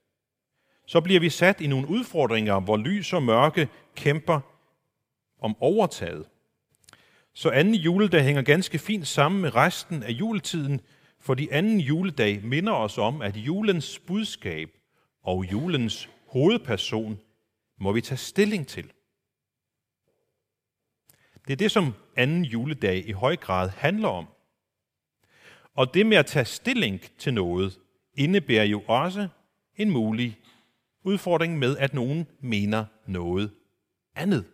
Så 0.87 1.01
bliver 1.01 1.21
vi 1.21 1.31
sat 1.31 1.61
i 1.61 1.67
nogle 1.67 1.89
udfordringer, 1.89 2.61
hvor 2.61 2.77
lys 2.77 3.13
og 3.13 3.23
mørke 3.23 3.69
kæmper 3.97 4.41
om 5.41 5.57
overtaget. 5.61 6.27
Så 7.35 7.51
anden 7.51 7.75
juledag 7.75 8.23
hænger 8.25 8.43
ganske 8.43 8.79
fint 8.79 9.07
sammen 9.07 9.41
med 9.41 9.55
resten 9.55 10.03
af 10.03 10.11
juletiden, 10.11 10.81
fordi 11.21 11.49
anden 11.51 11.81
juledag 11.81 12.45
minder 12.45 12.73
os 12.73 12.99
om, 12.99 13.23
at 13.23 13.37
julens 13.37 13.99
budskab 13.99 14.69
og 15.23 15.45
julens 15.53 16.09
hovedperson 16.29 17.21
må 17.81 17.93
vi 17.93 18.01
tage 18.01 18.19
stilling 18.19 18.67
til. 18.67 18.93
Det 21.47 21.53
er 21.53 21.57
det, 21.57 21.71
som 21.71 21.95
anden 22.17 22.45
juledag 22.45 23.09
i 23.09 23.13
høj 23.13 23.37
grad 23.37 23.69
handler 23.69 24.09
om. 24.09 24.27
Og 25.75 25.95
det 25.95 26.07
med 26.07 26.17
at 26.17 26.27
tage 26.27 26.45
stilling 26.45 27.01
til 27.19 27.35
noget, 27.35 27.81
indebærer 28.15 28.65
jo 28.65 28.83
også 28.89 29.29
en 29.77 29.91
mulig 29.91 30.39
udfordring 31.03 31.59
med, 31.59 31.77
at 31.77 31.95
nogen 31.95 32.27
mener 32.41 32.85
noget 33.07 33.55
andet. 34.15 34.45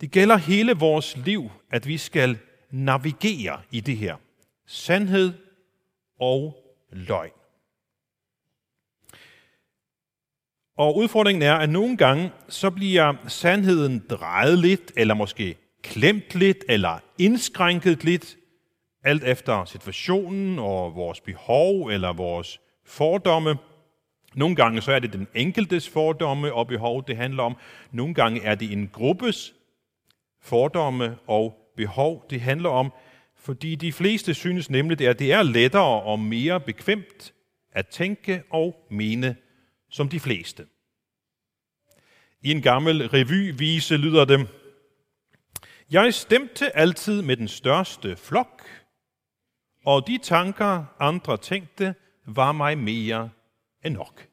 Det 0.00 0.10
gælder 0.10 0.36
hele 0.36 0.72
vores 0.72 1.16
liv, 1.16 1.50
at 1.70 1.86
vi 1.86 1.98
skal 1.98 2.38
navigere 2.70 3.62
i 3.70 3.80
det 3.80 3.96
her. 3.96 4.16
Sandhed 4.66 5.49
og 6.20 6.56
løgn. 6.90 7.30
Og 10.76 10.96
udfordringen 10.96 11.42
er, 11.42 11.54
at 11.54 11.70
nogle 11.70 11.96
gange 11.96 12.30
så 12.48 12.70
bliver 12.70 13.14
sandheden 13.28 14.04
drejet 14.10 14.58
lidt, 14.58 14.92
eller 14.96 15.14
måske 15.14 15.56
klemt 15.82 16.34
lidt, 16.34 16.64
eller 16.68 16.98
indskrænket 17.18 18.04
lidt, 18.04 18.36
alt 19.04 19.24
efter 19.24 19.64
situationen 19.64 20.58
og 20.58 20.94
vores 20.94 21.20
behov 21.20 21.86
eller 21.86 22.12
vores 22.12 22.60
fordomme. 22.84 23.58
Nogle 24.34 24.56
gange 24.56 24.80
så 24.80 24.92
er 24.92 24.98
det 24.98 25.12
den 25.12 25.28
enkeltes 25.34 25.88
fordomme 25.88 26.52
og 26.52 26.66
behov, 26.66 27.06
det 27.06 27.16
handler 27.16 27.42
om. 27.42 27.56
Nogle 27.90 28.14
gange 28.14 28.42
er 28.42 28.54
det 28.54 28.72
en 28.72 28.88
gruppes 28.88 29.54
fordomme 30.42 31.18
og 31.26 31.72
behov, 31.76 32.26
det 32.30 32.40
handler 32.40 32.68
om. 32.68 32.92
Fordi 33.40 33.74
de 33.74 33.92
fleste 33.92 34.34
synes 34.34 34.70
nemlig, 34.70 35.00
at 35.00 35.18
det 35.18 35.32
er 35.32 35.42
lettere 35.42 36.02
og 36.02 36.18
mere 36.18 36.60
bekvemt 36.60 37.34
at 37.72 37.88
tænke 37.88 38.42
og 38.50 38.86
mene 38.90 39.36
som 39.90 40.08
de 40.08 40.20
fleste. 40.20 40.66
I 42.42 42.50
en 42.50 42.62
gammel 42.62 43.08
revyvise 43.08 43.96
lyder 43.96 44.24
det, 44.24 44.48
Jeg 45.90 46.14
stemte 46.14 46.76
altid 46.76 47.22
med 47.22 47.36
den 47.36 47.48
største 47.48 48.16
flok, 48.16 48.62
og 49.84 50.06
de 50.06 50.18
tanker, 50.18 50.84
andre 50.98 51.36
tænkte, 51.36 51.94
var 52.26 52.52
mig 52.52 52.78
mere 52.78 53.30
end 53.84 53.94
nok. 53.94 54.26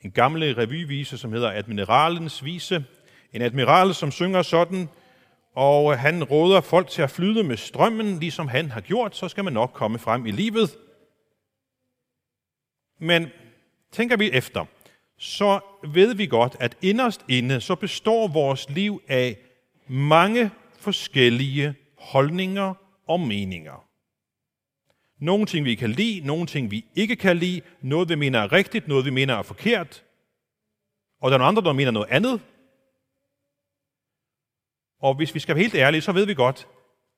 En 0.00 0.10
gammel 0.10 0.54
revyvise, 0.54 1.18
som 1.18 1.32
hedder 1.32 1.50
Admiralens 1.50 2.44
vise. 2.44 2.84
En 3.32 3.42
admiral, 3.42 3.94
som 3.94 4.10
synger 4.10 4.42
sådan, 4.42 4.88
og 5.54 5.92
øh, 5.92 5.98
han 5.98 6.24
råder 6.24 6.60
folk 6.60 6.88
til 6.88 7.02
at 7.02 7.10
flyde 7.10 7.44
med 7.44 7.56
strømmen, 7.56 8.18
ligesom 8.18 8.48
han 8.48 8.70
har 8.70 8.80
gjort, 8.80 9.16
så 9.16 9.28
skal 9.28 9.44
man 9.44 9.52
nok 9.52 9.70
komme 9.72 9.98
frem 9.98 10.26
i 10.26 10.30
livet. 10.30 10.76
Men 12.98 13.28
tænker 13.92 14.16
vi 14.16 14.30
efter, 14.30 14.64
så 15.18 15.60
ved 15.82 16.14
vi 16.14 16.26
godt, 16.26 16.56
at 16.60 16.76
inderst 16.82 17.24
inde, 17.28 17.60
så 17.60 17.74
består 17.74 18.28
vores 18.28 18.70
liv 18.70 19.02
af 19.08 19.36
mange 19.88 20.50
forskellige 20.78 21.74
holdninger 21.98 22.74
og 23.06 23.20
meninger. 23.20 23.84
Nogle 25.18 25.46
ting, 25.46 25.64
vi 25.64 25.74
kan 25.74 25.90
lide, 25.90 26.26
nogle 26.26 26.46
ting, 26.46 26.70
vi 26.70 26.84
ikke 26.94 27.16
kan 27.16 27.36
lide, 27.36 27.60
noget, 27.80 28.08
vi 28.08 28.14
mener 28.14 28.38
er 28.38 28.52
rigtigt, 28.52 28.88
noget, 28.88 29.04
vi 29.04 29.10
mener 29.10 29.34
er 29.34 29.42
forkert, 29.42 30.04
og 31.20 31.30
der 31.30 31.34
er 31.34 31.38
nogle 31.38 31.48
andre, 31.48 31.62
der 31.62 31.72
mener 31.72 31.90
noget 31.90 32.08
andet. 32.10 32.40
Og 35.00 35.14
hvis 35.14 35.34
vi 35.34 35.40
skal 35.40 35.54
være 35.54 35.62
helt 35.62 35.74
ærlige, 35.74 36.00
så 36.00 36.12
ved 36.12 36.26
vi 36.26 36.34
godt, 36.34 36.68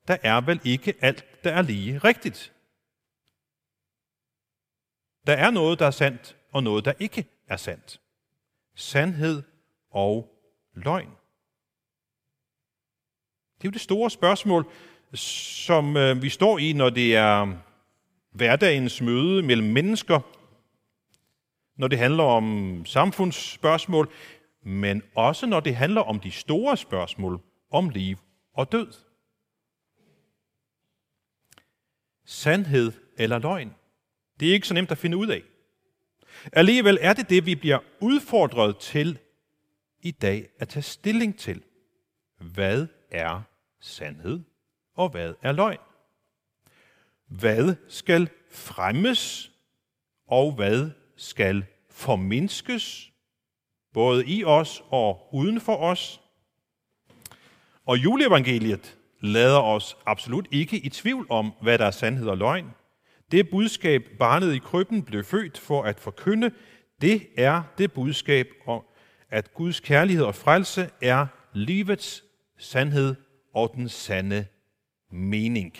der 0.07 0.17
er 0.23 0.41
vel 0.41 0.61
ikke 0.63 0.93
alt, 1.01 1.25
der 1.43 1.51
er 1.51 1.61
lige 1.61 1.97
rigtigt. 1.97 2.53
Der 5.27 5.33
er 5.33 5.51
noget, 5.51 5.79
der 5.79 5.85
er 5.85 5.91
sandt, 5.91 6.37
og 6.51 6.63
noget, 6.63 6.85
der 6.85 6.93
ikke 6.99 7.25
er 7.47 7.57
sandt. 7.57 8.01
Sandhed 8.75 9.43
og 9.91 10.33
løgn. 10.73 11.09
Det 13.57 13.63
er 13.63 13.69
jo 13.69 13.71
det 13.71 13.81
store 13.81 14.09
spørgsmål, 14.09 14.71
som 15.13 15.97
øh, 15.97 16.21
vi 16.21 16.29
står 16.29 16.57
i, 16.57 16.73
når 16.73 16.89
det 16.89 17.15
er 17.15 17.57
hverdagens 18.31 19.01
møde 19.01 19.43
mellem 19.43 19.67
mennesker. 19.67 20.19
når 21.77 21.87
det 21.87 21.99
handler 21.99 22.23
om 22.23 22.85
samfundsspørgsmål, 22.85 24.11
men 24.63 25.03
også 25.15 25.45
når 25.45 25.59
det 25.59 25.75
handler 25.75 26.01
om 26.01 26.19
de 26.19 26.31
store 26.31 26.77
spørgsmål 26.77 27.41
om 27.71 27.89
liv 27.89 28.17
og 28.53 28.71
død. 28.71 28.93
Sandhed 32.25 32.91
eller 33.17 33.39
løgn? 33.39 33.75
Det 34.39 34.49
er 34.49 34.53
ikke 34.53 34.67
så 34.67 34.73
nemt 34.73 34.91
at 34.91 34.97
finde 34.97 35.17
ud 35.17 35.27
af. 35.27 35.43
Alligevel 36.53 36.97
er 37.01 37.13
det 37.13 37.29
det, 37.29 37.45
vi 37.45 37.55
bliver 37.55 37.79
udfordret 38.01 38.77
til 38.77 39.19
i 39.99 40.11
dag 40.11 40.49
at 40.59 40.69
tage 40.69 40.83
stilling 40.83 41.39
til. 41.39 41.63
Hvad 42.39 42.87
er 43.11 43.41
sandhed, 43.79 44.39
og 44.93 45.09
hvad 45.09 45.33
er 45.41 45.51
løgn? 45.51 45.77
Hvad 47.27 47.75
skal 47.87 48.29
fremmes, 48.51 49.51
og 50.27 50.51
hvad 50.51 50.91
skal 51.15 51.65
formindskes, 51.89 53.11
både 53.93 54.27
i 54.27 54.43
os 54.43 54.83
og 54.89 55.29
uden 55.33 55.61
for 55.61 55.75
os? 55.75 56.21
Og 57.87 57.97
juleevangeliet 57.97 58.97
lader 59.21 59.59
os 59.59 59.97
absolut 60.05 60.47
ikke 60.51 60.77
i 60.77 60.89
tvivl 60.89 61.27
om, 61.29 61.53
hvad 61.61 61.77
der 61.77 61.85
er 61.85 61.91
sandhed 61.91 62.27
og 62.27 62.37
løgn. 62.37 62.65
Det 63.31 63.49
budskab, 63.49 64.01
barnet 64.19 64.55
i 64.55 64.59
krybben 64.59 65.03
blev 65.03 65.23
født 65.23 65.57
for 65.57 65.83
at 65.83 65.99
forkynde, 65.99 66.51
det 67.01 67.27
er 67.37 67.63
det 67.77 67.91
budskab 67.91 68.47
om, 68.65 68.81
at 69.29 69.53
Guds 69.53 69.79
kærlighed 69.79 70.25
og 70.25 70.35
frelse 70.35 70.89
er 71.01 71.27
livets 71.53 72.23
sandhed 72.57 73.15
og 73.53 73.71
den 73.75 73.89
sande 73.89 74.45
mening. 75.11 75.77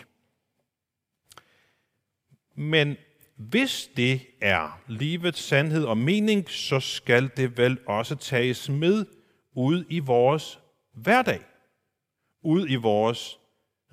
Men 2.56 2.96
hvis 3.38 3.90
det 3.98 4.22
er 4.42 4.80
livets 4.88 5.40
sandhed 5.40 5.86
og 5.86 5.98
mening, 5.98 6.50
så 6.50 6.80
skal 6.80 7.30
det 7.38 7.58
vel 7.58 7.80
også 7.86 8.16
tages 8.16 8.70
med 8.70 9.06
ud 9.54 9.86
i 9.90 10.00
vores 10.00 10.60
hverdag. 10.94 11.40
Ud 12.42 12.70
i 12.70 12.76
vores 12.76 13.40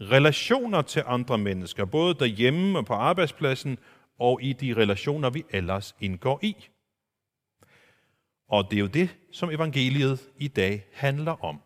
relationer 0.01 0.83
til 0.83 1.03
andre 1.07 1.39
mennesker, 1.39 1.85
både 1.85 2.15
derhjemme 2.15 2.79
og 2.79 2.87
på 2.87 2.95
arbejdspladsen, 2.95 3.79
og 4.19 4.43
i 4.43 4.53
de 4.53 4.75
relationer, 4.75 5.31
vi 5.31 5.45
ellers 5.51 5.97
indgår 6.01 6.41
i. 6.43 6.69
Og 8.49 8.71
det 8.71 8.77
er 8.77 8.81
jo 8.81 8.87
det, 8.87 9.17
som 9.33 9.51
evangeliet 9.51 10.33
i 10.39 10.49
dag 10.49 10.87
handler 10.93 11.45
om. 11.45 11.61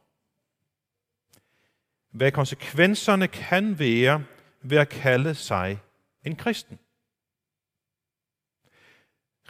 Hvad 2.10 2.32
konsekvenserne 2.32 3.28
kan 3.28 3.78
være 3.78 4.24
ved 4.62 4.78
at 4.78 4.88
kalde 4.88 5.34
sig 5.34 5.78
en 6.24 6.36
kristen. 6.36 6.78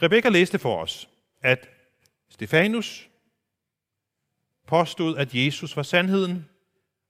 Rebekka 0.01 0.29
læste 0.29 0.59
for 0.59 0.81
os, 0.81 1.09
at 1.41 1.69
Stefanus 2.29 3.09
påstod, 4.67 5.17
at 5.17 5.35
Jesus 5.35 5.75
var 5.75 5.83
sandheden, 5.83 6.49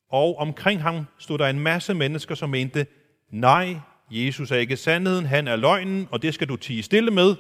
og 0.10 0.38
omkring 0.38 0.82
ham 0.82 1.06
stod 1.18 1.38
der 1.38 1.48
en 1.48 1.60
masse 1.60 1.94
mennesker, 1.94 2.36
som 2.36 2.50
mente, 2.50 2.88
nej, 3.30 3.75
Jesus 4.12 4.51
er 4.51 4.56
ikke 4.56 4.78
sandheden, 4.78 5.25
han 5.25 5.48
er 5.48 5.56
løgnen, 5.56 6.08
og 6.12 6.22
det 6.22 6.34
skal 6.34 6.50
du 6.50 6.56
tige 6.56 6.84
stille 6.84 7.12
med, 7.12 7.36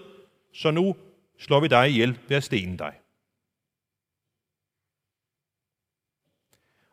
så 0.53 0.71
nu 0.71 0.95
slår 1.39 1.59
vi 1.59 1.67
dig 1.67 1.89
ihjel 1.89 2.19
ved 2.27 2.37
at 2.37 2.43
stene 2.43 2.77
dig. 2.77 2.93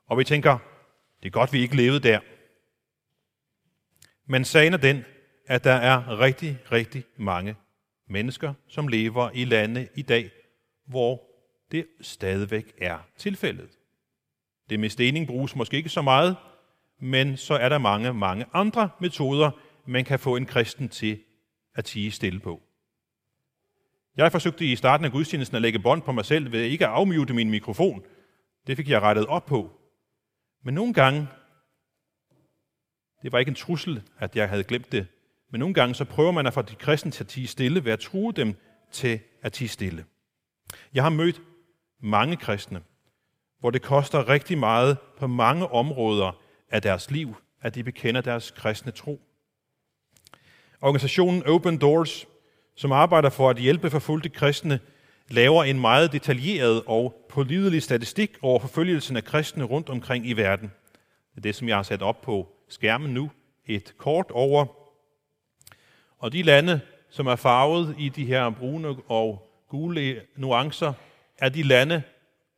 Og 0.06 0.18
vi 0.18 0.24
tænker, 0.24 0.58
det 1.22 1.26
er 1.26 1.30
godt, 1.30 1.52
vi 1.52 1.60
ikke 1.60 1.76
levede 1.76 2.00
der. 2.00 2.20
Men 4.26 4.44
sagen 4.44 4.72
er 4.72 4.76
den, 4.76 5.04
at 5.46 5.64
der 5.64 5.72
er 5.72 6.20
rigtig, 6.20 6.58
rigtig 6.72 7.04
mange 7.16 7.56
mennesker, 8.08 8.54
som 8.68 8.88
lever 8.88 9.30
i 9.34 9.44
lande 9.44 9.88
i 9.94 10.02
dag, 10.02 10.30
hvor 10.86 11.22
det 11.72 11.86
stadigvæk 12.00 12.74
er 12.78 12.98
tilfældet. 13.16 13.78
Det 14.70 14.80
med 14.80 14.88
stening 14.88 15.26
bruges 15.26 15.56
måske 15.56 15.76
ikke 15.76 15.88
så 15.88 16.02
meget, 16.02 16.36
men 17.00 17.36
så 17.36 17.54
er 17.54 17.68
der 17.68 17.78
mange, 17.78 18.14
mange 18.14 18.46
andre 18.52 18.90
metoder, 19.00 19.50
man 19.86 20.04
kan 20.04 20.18
få 20.18 20.36
en 20.36 20.46
kristen 20.46 20.88
til 20.88 21.20
at 21.74 21.84
tige 21.84 22.10
stille 22.10 22.40
på. 22.40 22.62
Jeg 24.16 24.32
forsøgte 24.32 24.64
i 24.64 24.76
starten 24.76 25.04
af 25.04 25.12
gudstjenesten 25.12 25.56
at 25.56 25.62
lægge 25.62 25.78
bånd 25.78 26.02
på 26.02 26.12
mig 26.12 26.24
selv 26.24 26.52
ved 26.52 26.62
ikke 26.62 26.86
at 26.86 26.92
afmute 26.92 27.34
min 27.34 27.50
mikrofon. 27.50 28.02
Det 28.66 28.76
fik 28.76 28.88
jeg 28.88 29.02
rettet 29.02 29.26
op 29.26 29.46
på. 29.46 29.80
Men 30.64 30.74
nogle 30.74 30.94
gange, 30.94 31.28
det 33.22 33.32
var 33.32 33.38
ikke 33.38 33.48
en 33.48 33.54
trussel, 33.54 34.02
at 34.18 34.36
jeg 34.36 34.48
havde 34.48 34.64
glemt 34.64 34.92
det, 34.92 35.06
men 35.50 35.58
nogle 35.58 35.74
gange 35.74 35.94
så 35.94 36.04
prøver 36.04 36.32
man 36.32 36.46
at 36.46 36.54
få 36.54 36.62
de 36.62 36.74
kristne 36.74 37.10
til 37.10 37.24
at 37.24 37.28
tige 37.28 37.46
stille 37.46 37.84
ved 37.84 37.92
at 37.92 38.00
true 38.00 38.32
dem 38.32 38.54
til 38.90 39.20
at 39.42 39.52
tige 39.52 39.68
stille. 39.68 40.04
Jeg 40.94 41.02
har 41.02 41.10
mødt 41.10 41.42
mange 42.02 42.36
kristne, 42.36 42.82
hvor 43.60 43.70
det 43.70 43.82
koster 43.82 44.28
rigtig 44.28 44.58
meget 44.58 44.98
på 45.18 45.26
mange 45.26 45.68
områder 45.68 46.32
af 46.70 46.82
deres 46.82 47.10
liv, 47.10 47.36
at 47.62 47.74
de 47.74 47.84
bekender 47.84 48.20
deres 48.20 48.50
kristne 48.50 48.92
tro. 48.92 49.20
Organisationen 50.80 51.46
Open 51.46 51.78
Doors, 51.78 52.26
som 52.76 52.92
arbejder 52.92 53.30
for 53.30 53.50
at 53.50 53.56
hjælpe 53.56 53.90
forfulgte 53.90 54.28
kristne, 54.28 54.80
laver 55.28 55.64
en 55.64 55.80
meget 55.80 56.12
detaljeret 56.12 56.82
og 56.86 57.26
pålidelig 57.28 57.82
statistik 57.82 58.36
over 58.42 58.58
forfølgelsen 58.58 59.16
af 59.16 59.24
kristne 59.24 59.64
rundt 59.64 59.88
omkring 59.88 60.26
i 60.26 60.32
verden. 60.32 60.72
Det 61.30 61.36
er 61.36 61.40
det, 61.40 61.54
som 61.54 61.68
jeg 61.68 61.76
har 61.76 61.82
sat 61.82 62.02
op 62.02 62.20
på 62.20 62.48
skærmen 62.68 63.14
nu. 63.14 63.30
Et 63.66 63.94
kort 63.98 64.30
over. 64.30 64.66
Og 66.18 66.32
de 66.32 66.42
lande, 66.42 66.80
som 67.10 67.26
er 67.26 67.36
farvet 67.36 67.94
i 67.98 68.08
de 68.08 68.26
her 68.26 68.50
brune 68.50 68.96
og 69.08 69.48
gule 69.68 70.22
nuancer, 70.36 70.92
er 71.38 71.48
de 71.48 71.62
lande 71.62 72.02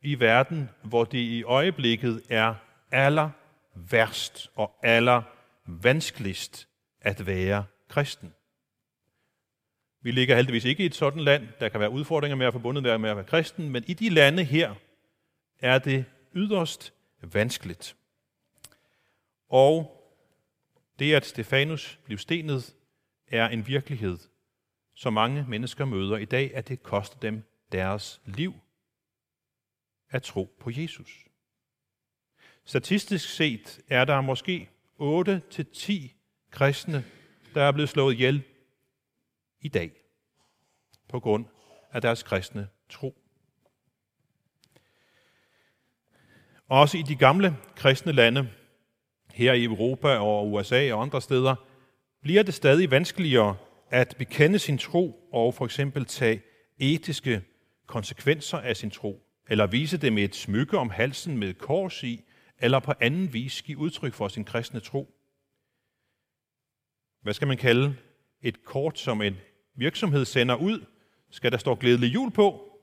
i 0.01 0.19
verden, 0.19 0.69
hvor 0.83 1.03
det 1.03 1.17
i 1.17 1.43
øjeblikket 1.43 2.21
er 2.29 2.55
aller 2.91 3.29
værst 3.75 4.49
og 4.55 4.79
aller 4.83 5.21
vanskeligst 5.65 6.67
at 7.01 7.27
være 7.27 7.65
kristen. 7.87 8.33
Vi 10.01 10.11
ligger 10.11 10.35
heldigvis 10.35 10.65
ikke 10.65 10.83
i 10.83 10.85
et 10.85 10.95
sådan 10.95 11.21
land. 11.21 11.47
Der 11.59 11.69
kan 11.69 11.79
være 11.79 11.89
udfordringer 11.89 12.35
med 12.35 12.45
at 12.45 12.53
forbundet 12.53 12.83
med 12.83 13.09
at 13.09 13.15
være 13.15 13.25
kristen, 13.25 13.69
men 13.69 13.83
i 13.87 13.93
de 13.93 14.09
lande 14.09 14.43
her 14.43 14.75
er 15.59 15.79
det 15.79 16.05
yderst 16.35 16.93
vanskeligt. 17.21 17.95
Og 19.49 19.95
det, 20.99 21.13
at 21.13 21.25
Stefanus 21.25 21.99
blev 22.05 22.17
stenet, 22.17 22.75
er 23.27 23.47
en 23.47 23.67
virkelighed, 23.67 24.17
som 24.95 25.13
mange 25.13 25.45
mennesker 25.47 25.85
møder 25.85 26.17
i 26.17 26.25
dag, 26.25 26.55
at 26.55 26.67
det 26.67 26.83
koster 26.83 27.19
dem 27.19 27.43
deres 27.71 28.21
liv 28.25 28.53
at 30.11 30.23
tro 30.23 30.55
på 30.59 30.69
Jesus. 30.73 31.25
Statistisk 32.65 33.29
set 33.29 33.81
er 33.87 34.05
der 34.05 34.21
måske 34.21 34.69
8-10 35.01 36.09
kristne, 36.51 37.05
der 37.53 37.63
er 37.63 37.71
blevet 37.71 37.89
slået 37.89 38.13
ihjel 38.13 38.43
i 39.61 39.67
dag 39.67 39.91
på 41.07 41.19
grund 41.19 41.45
af 41.91 42.01
deres 42.01 42.23
kristne 42.23 42.67
tro. 42.89 43.15
Også 46.67 46.97
i 46.97 47.01
de 47.01 47.15
gamle 47.15 47.57
kristne 47.75 48.11
lande, 48.11 48.49
her 49.33 49.53
i 49.53 49.63
Europa 49.63 50.07
og 50.07 50.51
USA 50.51 50.93
og 50.93 51.01
andre 51.01 51.21
steder, 51.21 51.55
bliver 52.21 52.43
det 52.43 52.53
stadig 52.53 52.91
vanskeligere 52.91 53.57
at 53.89 54.15
bekende 54.17 54.59
sin 54.59 54.77
tro 54.77 55.29
og 55.31 55.53
for 55.53 55.65
eksempel 55.65 56.05
tage 56.05 56.41
etiske 56.77 57.41
konsekvenser 57.87 58.57
af 58.57 58.77
sin 58.77 58.91
tro, 58.91 59.28
eller 59.49 59.67
vise 59.67 59.97
det 59.97 60.13
med 60.13 60.23
et 60.23 60.35
smykke 60.35 60.77
om 60.77 60.89
halsen 60.89 61.37
med 61.37 61.53
kors 61.53 62.03
i, 62.03 62.23
eller 62.59 62.79
på 62.79 62.93
anden 62.99 63.33
vis 63.33 63.61
give 63.61 63.77
udtryk 63.77 64.13
for 64.13 64.27
sin 64.27 64.45
kristne 64.45 64.79
tro. 64.79 65.15
Hvad 67.21 67.33
skal 67.33 67.47
man 67.47 67.57
kalde 67.57 67.95
et 68.41 68.63
kort, 68.63 68.99
som 68.99 69.21
en 69.21 69.37
virksomhed 69.75 70.25
sender 70.25 70.55
ud? 70.55 70.85
Skal 71.31 71.51
der 71.51 71.57
stå 71.57 71.75
glædelig 71.75 72.13
jul 72.13 72.31
på? 72.31 72.79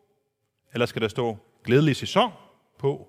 Eller 0.72 0.86
skal 0.86 1.02
der 1.02 1.08
stå 1.08 1.38
glædelig 1.64 1.96
sæson 1.96 2.32
på? 2.78 3.08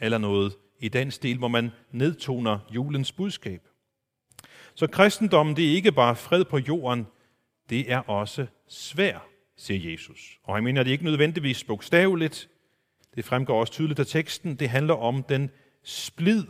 Eller 0.00 0.18
noget 0.18 0.56
i 0.80 0.88
den 0.88 1.10
stil, 1.10 1.38
hvor 1.38 1.48
man 1.48 1.70
nedtoner 1.92 2.58
julens 2.74 3.12
budskab. 3.12 3.68
Så 4.74 4.86
kristendommen, 4.86 5.56
det 5.56 5.70
er 5.70 5.74
ikke 5.74 5.92
bare 5.92 6.16
fred 6.16 6.44
på 6.44 6.58
jorden, 6.58 7.06
det 7.70 7.92
er 7.92 7.98
også 7.98 8.46
svær, 8.68 9.28
siger 9.56 9.90
Jesus. 9.90 10.38
Og 10.42 10.54
jeg 10.54 10.64
mener, 10.64 10.82
det 10.82 10.90
er 10.90 10.92
ikke 10.92 11.04
nødvendigvis 11.04 11.64
bogstaveligt. 11.64 12.48
Det 13.14 13.24
fremgår 13.24 13.60
også 13.60 13.72
tydeligt 13.72 14.00
af 14.00 14.06
teksten. 14.06 14.56
Det 14.56 14.68
handler 14.68 14.94
om 14.94 15.22
den 15.22 15.50
splid, 15.84 16.44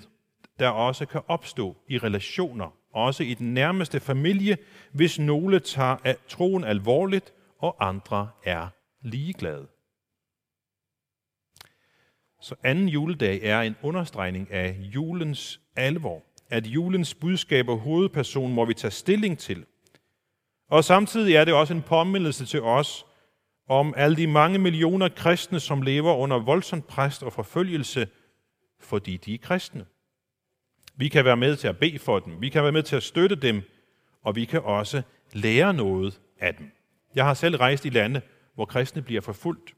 der 0.58 0.68
også 0.68 1.06
kan 1.06 1.20
opstå 1.28 1.76
i 1.88 1.98
relationer, 1.98 2.74
også 2.92 3.22
i 3.22 3.34
den 3.34 3.54
nærmeste 3.54 4.00
familie, 4.00 4.56
hvis 4.92 5.18
nogle 5.18 5.60
tager 5.60 6.14
troen 6.28 6.64
alvorligt, 6.64 7.32
og 7.58 7.88
andre 7.88 8.28
er 8.44 8.68
ligeglade. 9.02 9.66
Så 12.40 12.54
anden 12.62 12.88
juledag 12.88 13.40
er 13.42 13.60
en 13.60 13.76
understregning 13.82 14.52
af 14.52 14.76
julens 14.80 15.60
alvor, 15.76 16.22
at 16.50 16.66
julens 16.66 17.14
budskab 17.14 17.68
og 17.68 17.78
hovedperson 17.78 18.52
må 18.52 18.64
vi 18.64 18.74
tage 18.74 18.90
stilling 18.90 19.38
til. 19.38 19.64
Og 20.70 20.84
samtidig 20.84 21.34
er 21.34 21.44
det 21.44 21.54
også 21.54 21.74
en 21.74 21.82
påmindelse 21.82 22.46
til 22.46 22.62
os 22.62 23.06
om 23.68 23.94
alle 23.96 24.16
de 24.16 24.26
mange 24.26 24.58
millioner 24.58 25.08
kristne, 25.08 25.60
som 25.60 25.82
lever 25.82 26.14
under 26.14 26.38
voldsom 26.38 26.82
præst 26.82 27.22
og 27.22 27.32
forfølgelse, 27.32 28.08
fordi 28.80 29.16
de 29.16 29.34
er 29.34 29.38
kristne. 29.38 29.86
Vi 30.96 31.08
kan 31.08 31.24
være 31.24 31.36
med 31.36 31.56
til 31.56 31.68
at 31.68 31.78
bede 31.78 31.98
for 31.98 32.18
dem, 32.18 32.40
vi 32.40 32.48
kan 32.48 32.62
være 32.62 32.72
med 32.72 32.82
til 32.82 32.96
at 32.96 33.02
støtte 33.02 33.36
dem, 33.36 33.62
og 34.22 34.36
vi 34.36 34.44
kan 34.44 34.62
også 34.62 35.02
lære 35.32 35.74
noget 35.74 36.20
af 36.40 36.54
dem. 36.54 36.70
Jeg 37.14 37.24
har 37.24 37.34
selv 37.34 37.56
rejst 37.56 37.84
i 37.84 37.88
lande, 37.88 38.20
hvor 38.54 38.64
kristne 38.64 39.02
bliver 39.02 39.20
forfulgt. 39.20 39.74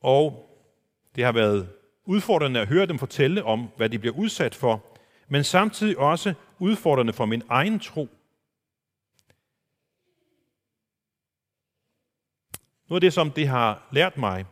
Og 0.00 0.48
det 1.16 1.24
har 1.24 1.32
været 1.32 1.68
udfordrende 2.04 2.60
at 2.60 2.68
høre 2.68 2.86
dem 2.86 2.98
fortælle 2.98 3.44
om, 3.44 3.68
hvad 3.76 3.88
de 3.88 3.98
bliver 3.98 4.14
udsat 4.14 4.54
for, 4.54 4.84
men 5.28 5.44
samtidig 5.44 5.98
også 5.98 6.34
udfordrende 6.58 7.12
for 7.12 7.26
min 7.26 7.42
egen 7.48 7.80
tro. 7.80 8.08
Noget 12.92 13.02
af 13.02 13.06
det, 13.06 13.12
som 13.12 13.30
det 13.30 13.48
har 13.48 13.88
lært 13.92 14.16
mig, 14.16 14.44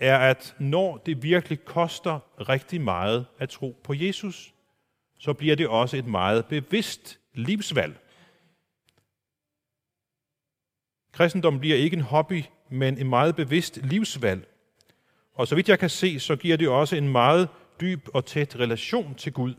er, 0.00 0.18
at 0.18 0.56
når 0.58 0.96
det 0.96 1.22
virkelig 1.22 1.64
koster 1.64 2.20
rigtig 2.48 2.80
meget 2.80 3.26
at 3.38 3.48
tro 3.48 3.80
på 3.84 3.94
Jesus, 3.94 4.54
så 5.18 5.32
bliver 5.32 5.56
det 5.56 5.68
også 5.68 5.96
et 5.96 6.06
meget 6.06 6.46
bevidst 6.46 7.18
livsvalg. 7.34 7.96
Kristendom 11.12 11.60
bliver 11.60 11.76
ikke 11.76 11.96
en 11.96 12.02
hobby, 12.02 12.44
men 12.70 12.98
en 12.98 13.08
meget 13.08 13.36
bevidst 13.36 13.76
livsvalg. 13.76 14.48
Og 15.34 15.48
så 15.48 15.54
vidt 15.54 15.68
jeg 15.68 15.78
kan 15.78 15.90
se, 15.90 16.20
så 16.20 16.36
giver 16.36 16.56
det 16.56 16.68
også 16.68 16.96
en 16.96 17.08
meget 17.08 17.48
dyb 17.80 18.08
og 18.14 18.26
tæt 18.26 18.56
relation 18.56 19.14
til 19.14 19.32
Gud. 19.32 19.54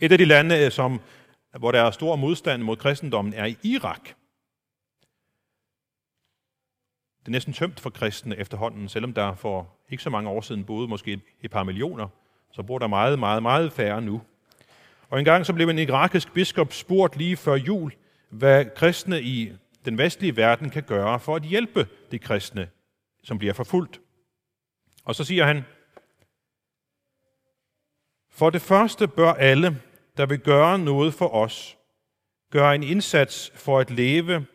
Et 0.00 0.12
af 0.12 0.18
de 0.18 0.24
lande, 0.24 0.70
som, 0.70 1.00
hvor 1.58 1.72
der 1.72 1.82
er 1.82 1.90
stor 1.90 2.16
modstand 2.16 2.62
mod 2.62 2.76
kristendommen, 2.76 3.34
er 3.34 3.46
i 3.46 3.56
Irak. 3.62 4.19
Det 7.20 7.26
er 7.26 7.30
næsten 7.30 7.52
tømt 7.52 7.80
for 7.80 7.90
kristne 7.90 8.36
efterhånden, 8.36 8.88
selvom 8.88 9.14
der 9.14 9.34
for 9.34 9.68
ikke 9.90 10.02
så 10.02 10.10
mange 10.10 10.30
år 10.30 10.40
siden 10.40 10.64
boede 10.64 10.88
måske 10.88 11.20
et 11.42 11.50
par 11.50 11.62
millioner, 11.62 12.08
så 12.52 12.62
bor 12.62 12.78
der 12.78 12.86
meget, 12.86 13.18
meget, 13.18 13.42
meget 13.42 13.72
færre 13.72 14.02
nu. 14.02 14.22
Og 15.08 15.18
engang 15.18 15.46
så 15.46 15.52
blev 15.52 15.68
en 15.68 15.78
irakisk 15.78 16.32
biskop 16.32 16.72
spurgt 16.72 17.16
lige 17.16 17.36
før 17.36 17.54
jul, 17.54 17.92
hvad 18.30 18.64
kristne 18.76 19.22
i 19.22 19.52
den 19.84 19.98
vestlige 19.98 20.36
verden 20.36 20.70
kan 20.70 20.82
gøre 20.82 21.20
for 21.20 21.36
at 21.36 21.42
hjælpe 21.42 21.88
de 22.10 22.18
kristne, 22.18 22.68
som 23.22 23.38
bliver 23.38 23.52
forfulgt. 23.52 24.00
Og 25.04 25.14
så 25.14 25.24
siger 25.24 25.44
han, 25.44 25.64
for 28.30 28.50
det 28.50 28.62
første 28.62 29.08
bør 29.08 29.32
alle, 29.32 29.80
der 30.16 30.26
vil 30.26 30.38
gøre 30.38 30.78
noget 30.78 31.14
for 31.14 31.34
os, 31.34 31.76
gøre 32.50 32.74
en 32.74 32.82
indsats 32.82 33.52
for 33.54 33.78
at 33.78 33.90
leve 33.90 34.46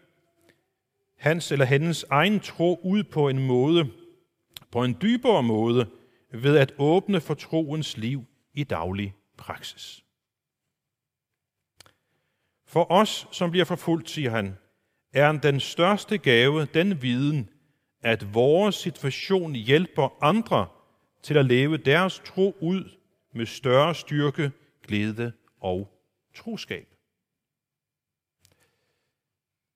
hans 1.25 1.51
eller 1.51 1.65
hendes 1.65 2.05
egen 2.09 2.39
tro 2.39 2.79
ud 2.83 3.03
på 3.03 3.29
en 3.29 3.47
måde, 3.47 3.91
på 4.71 4.83
en 4.83 4.97
dybere 5.01 5.43
måde, 5.43 5.89
ved 6.31 6.57
at 6.57 6.73
åbne 6.77 7.21
for 7.21 7.33
troens 7.33 7.97
liv 7.97 8.25
i 8.53 8.63
daglig 8.63 9.15
praksis. 9.37 10.03
For 12.67 12.91
os, 12.91 13.27
som 13.31 13.51
bliver 13.51 13.65
forfulgt, 13.65 14.09
siger 14.09 14.29
han, 14.29 14.57
er 15.13 15.31
den 15.31 15.59
største 15.59 16.17
gave 16.17 16.65
den 16.65 17.01
viden, 17.01 17.49
at 18.01 18.33
vores 18.33 18.75
situation 18.75 19.55
hjælper 19.55 20.23
andre 20.23 20.67
til 21.23 21.37
at 21.37 21.45
leve 21.45 21.77
deres 21.77 22.21
tro 22.25 22.55
ud 22.61 22.97
med 23.33 23.45
større 23.45 23.95
styrke, 23.95 24.51
glæde 24.87 25.31
og 25.61 26.01
troskab. 26.35 26.94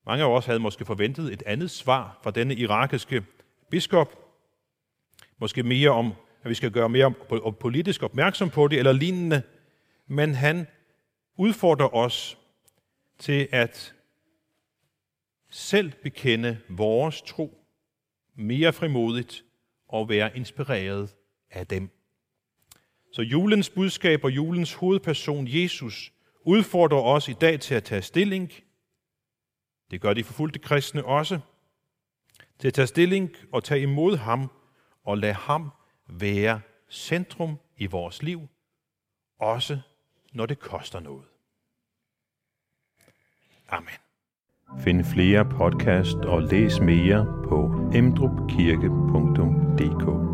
Mange 0.09 0.23
af 0.23 0.29
os 0.29 0.45
havde 0.45 0.59
måske 0.59 0.85
forventet 0.85 1.33
et 1.33 1.43
andet 1.45 1.71
svar 1.71 2.19
fra 2.23 2.31
denne 2.31 2.55
irakiske 2.55 3.23
biskop. 3.69 4.15
Måske 5.39 5.63
mere 5.63 5.89
om, 5.89 6.13
at 6.43 6.49
vi 6.49 6.53
skal 6.53 6.71
gøre 6.71 6.89
mere 6.89 7.13
politisk 7.59 8.03
opmærksom 8.03 8.49
på 8.49 8.67
det, 8.67 8.79
eller 8.79 8.91
lignende. 8.91 9.41
Men 10.07 10.33
han 10.33 10.67
udfordrer 11.37 11.95
os 11.95 12.37
til 13.19 13.47
at 13.51 13.93
selv 15.49 15.91
bekende 16.03 16.57
vores 16.69 17.21
tro 17.21 17.57
mere 18.35 18.73
frimodigt 18.73 19.43
og 19.89 20.09
være 20.09 20.37
inspireret 20.37 21.15
af 21.51 21.67
dem. 21.67 21.89
Så 23.13 23.21
julens 23.21 23.69
budskab 23.69 24.23
og 24.23 24.31
julens 24.31 24.73
hovedperson, 24.73 25.47
Jesus, 25.47 26.11
udfordrer 26.41 27.01
os 27.01 27.27
i 27.27 27.33
dag 27.33 27.59
til 27.59 27.75
at 27.75 27.83
tage 27.83 28.01
stilling. 28.01 28.51
Det 29.91 30.01
gør 30.01 30.13
de 30.13 30.23
forfulgte 30.23 30.59
kristne 30.59 31.05
også. 31.05 31.39
Til 32.59 32.67
at 32.67 32.73
tage 32.73 32.87
stilling 32.87 33.29
og 33.51 33.63
tage 33.63 33.81
imod 33.81 34.17
ham 34.17 34.51
og 35.03 35.17
lade 35.17 35.33
ham 35.33 35.71
være 36.07 36.61
centrum 36.89 37.59
i 37.77 37.85
vores 37.85 38.23
liv, 38.23 38.47
også 39.39 39.79
når 40.33 40.45
det 40.45 40.59
koster 40.59 40.99
noget. 40.99 41.25
Amen. 43.69 43.93
Find 44.79 45.03
flere 45.03 45.45
podcast 45.45 46.15
og 46.15 46.41
læs 46.41 46.79
mere 46.79 47.25
på 47.49 47.89
emdrupkirke.dk 47.93 50.28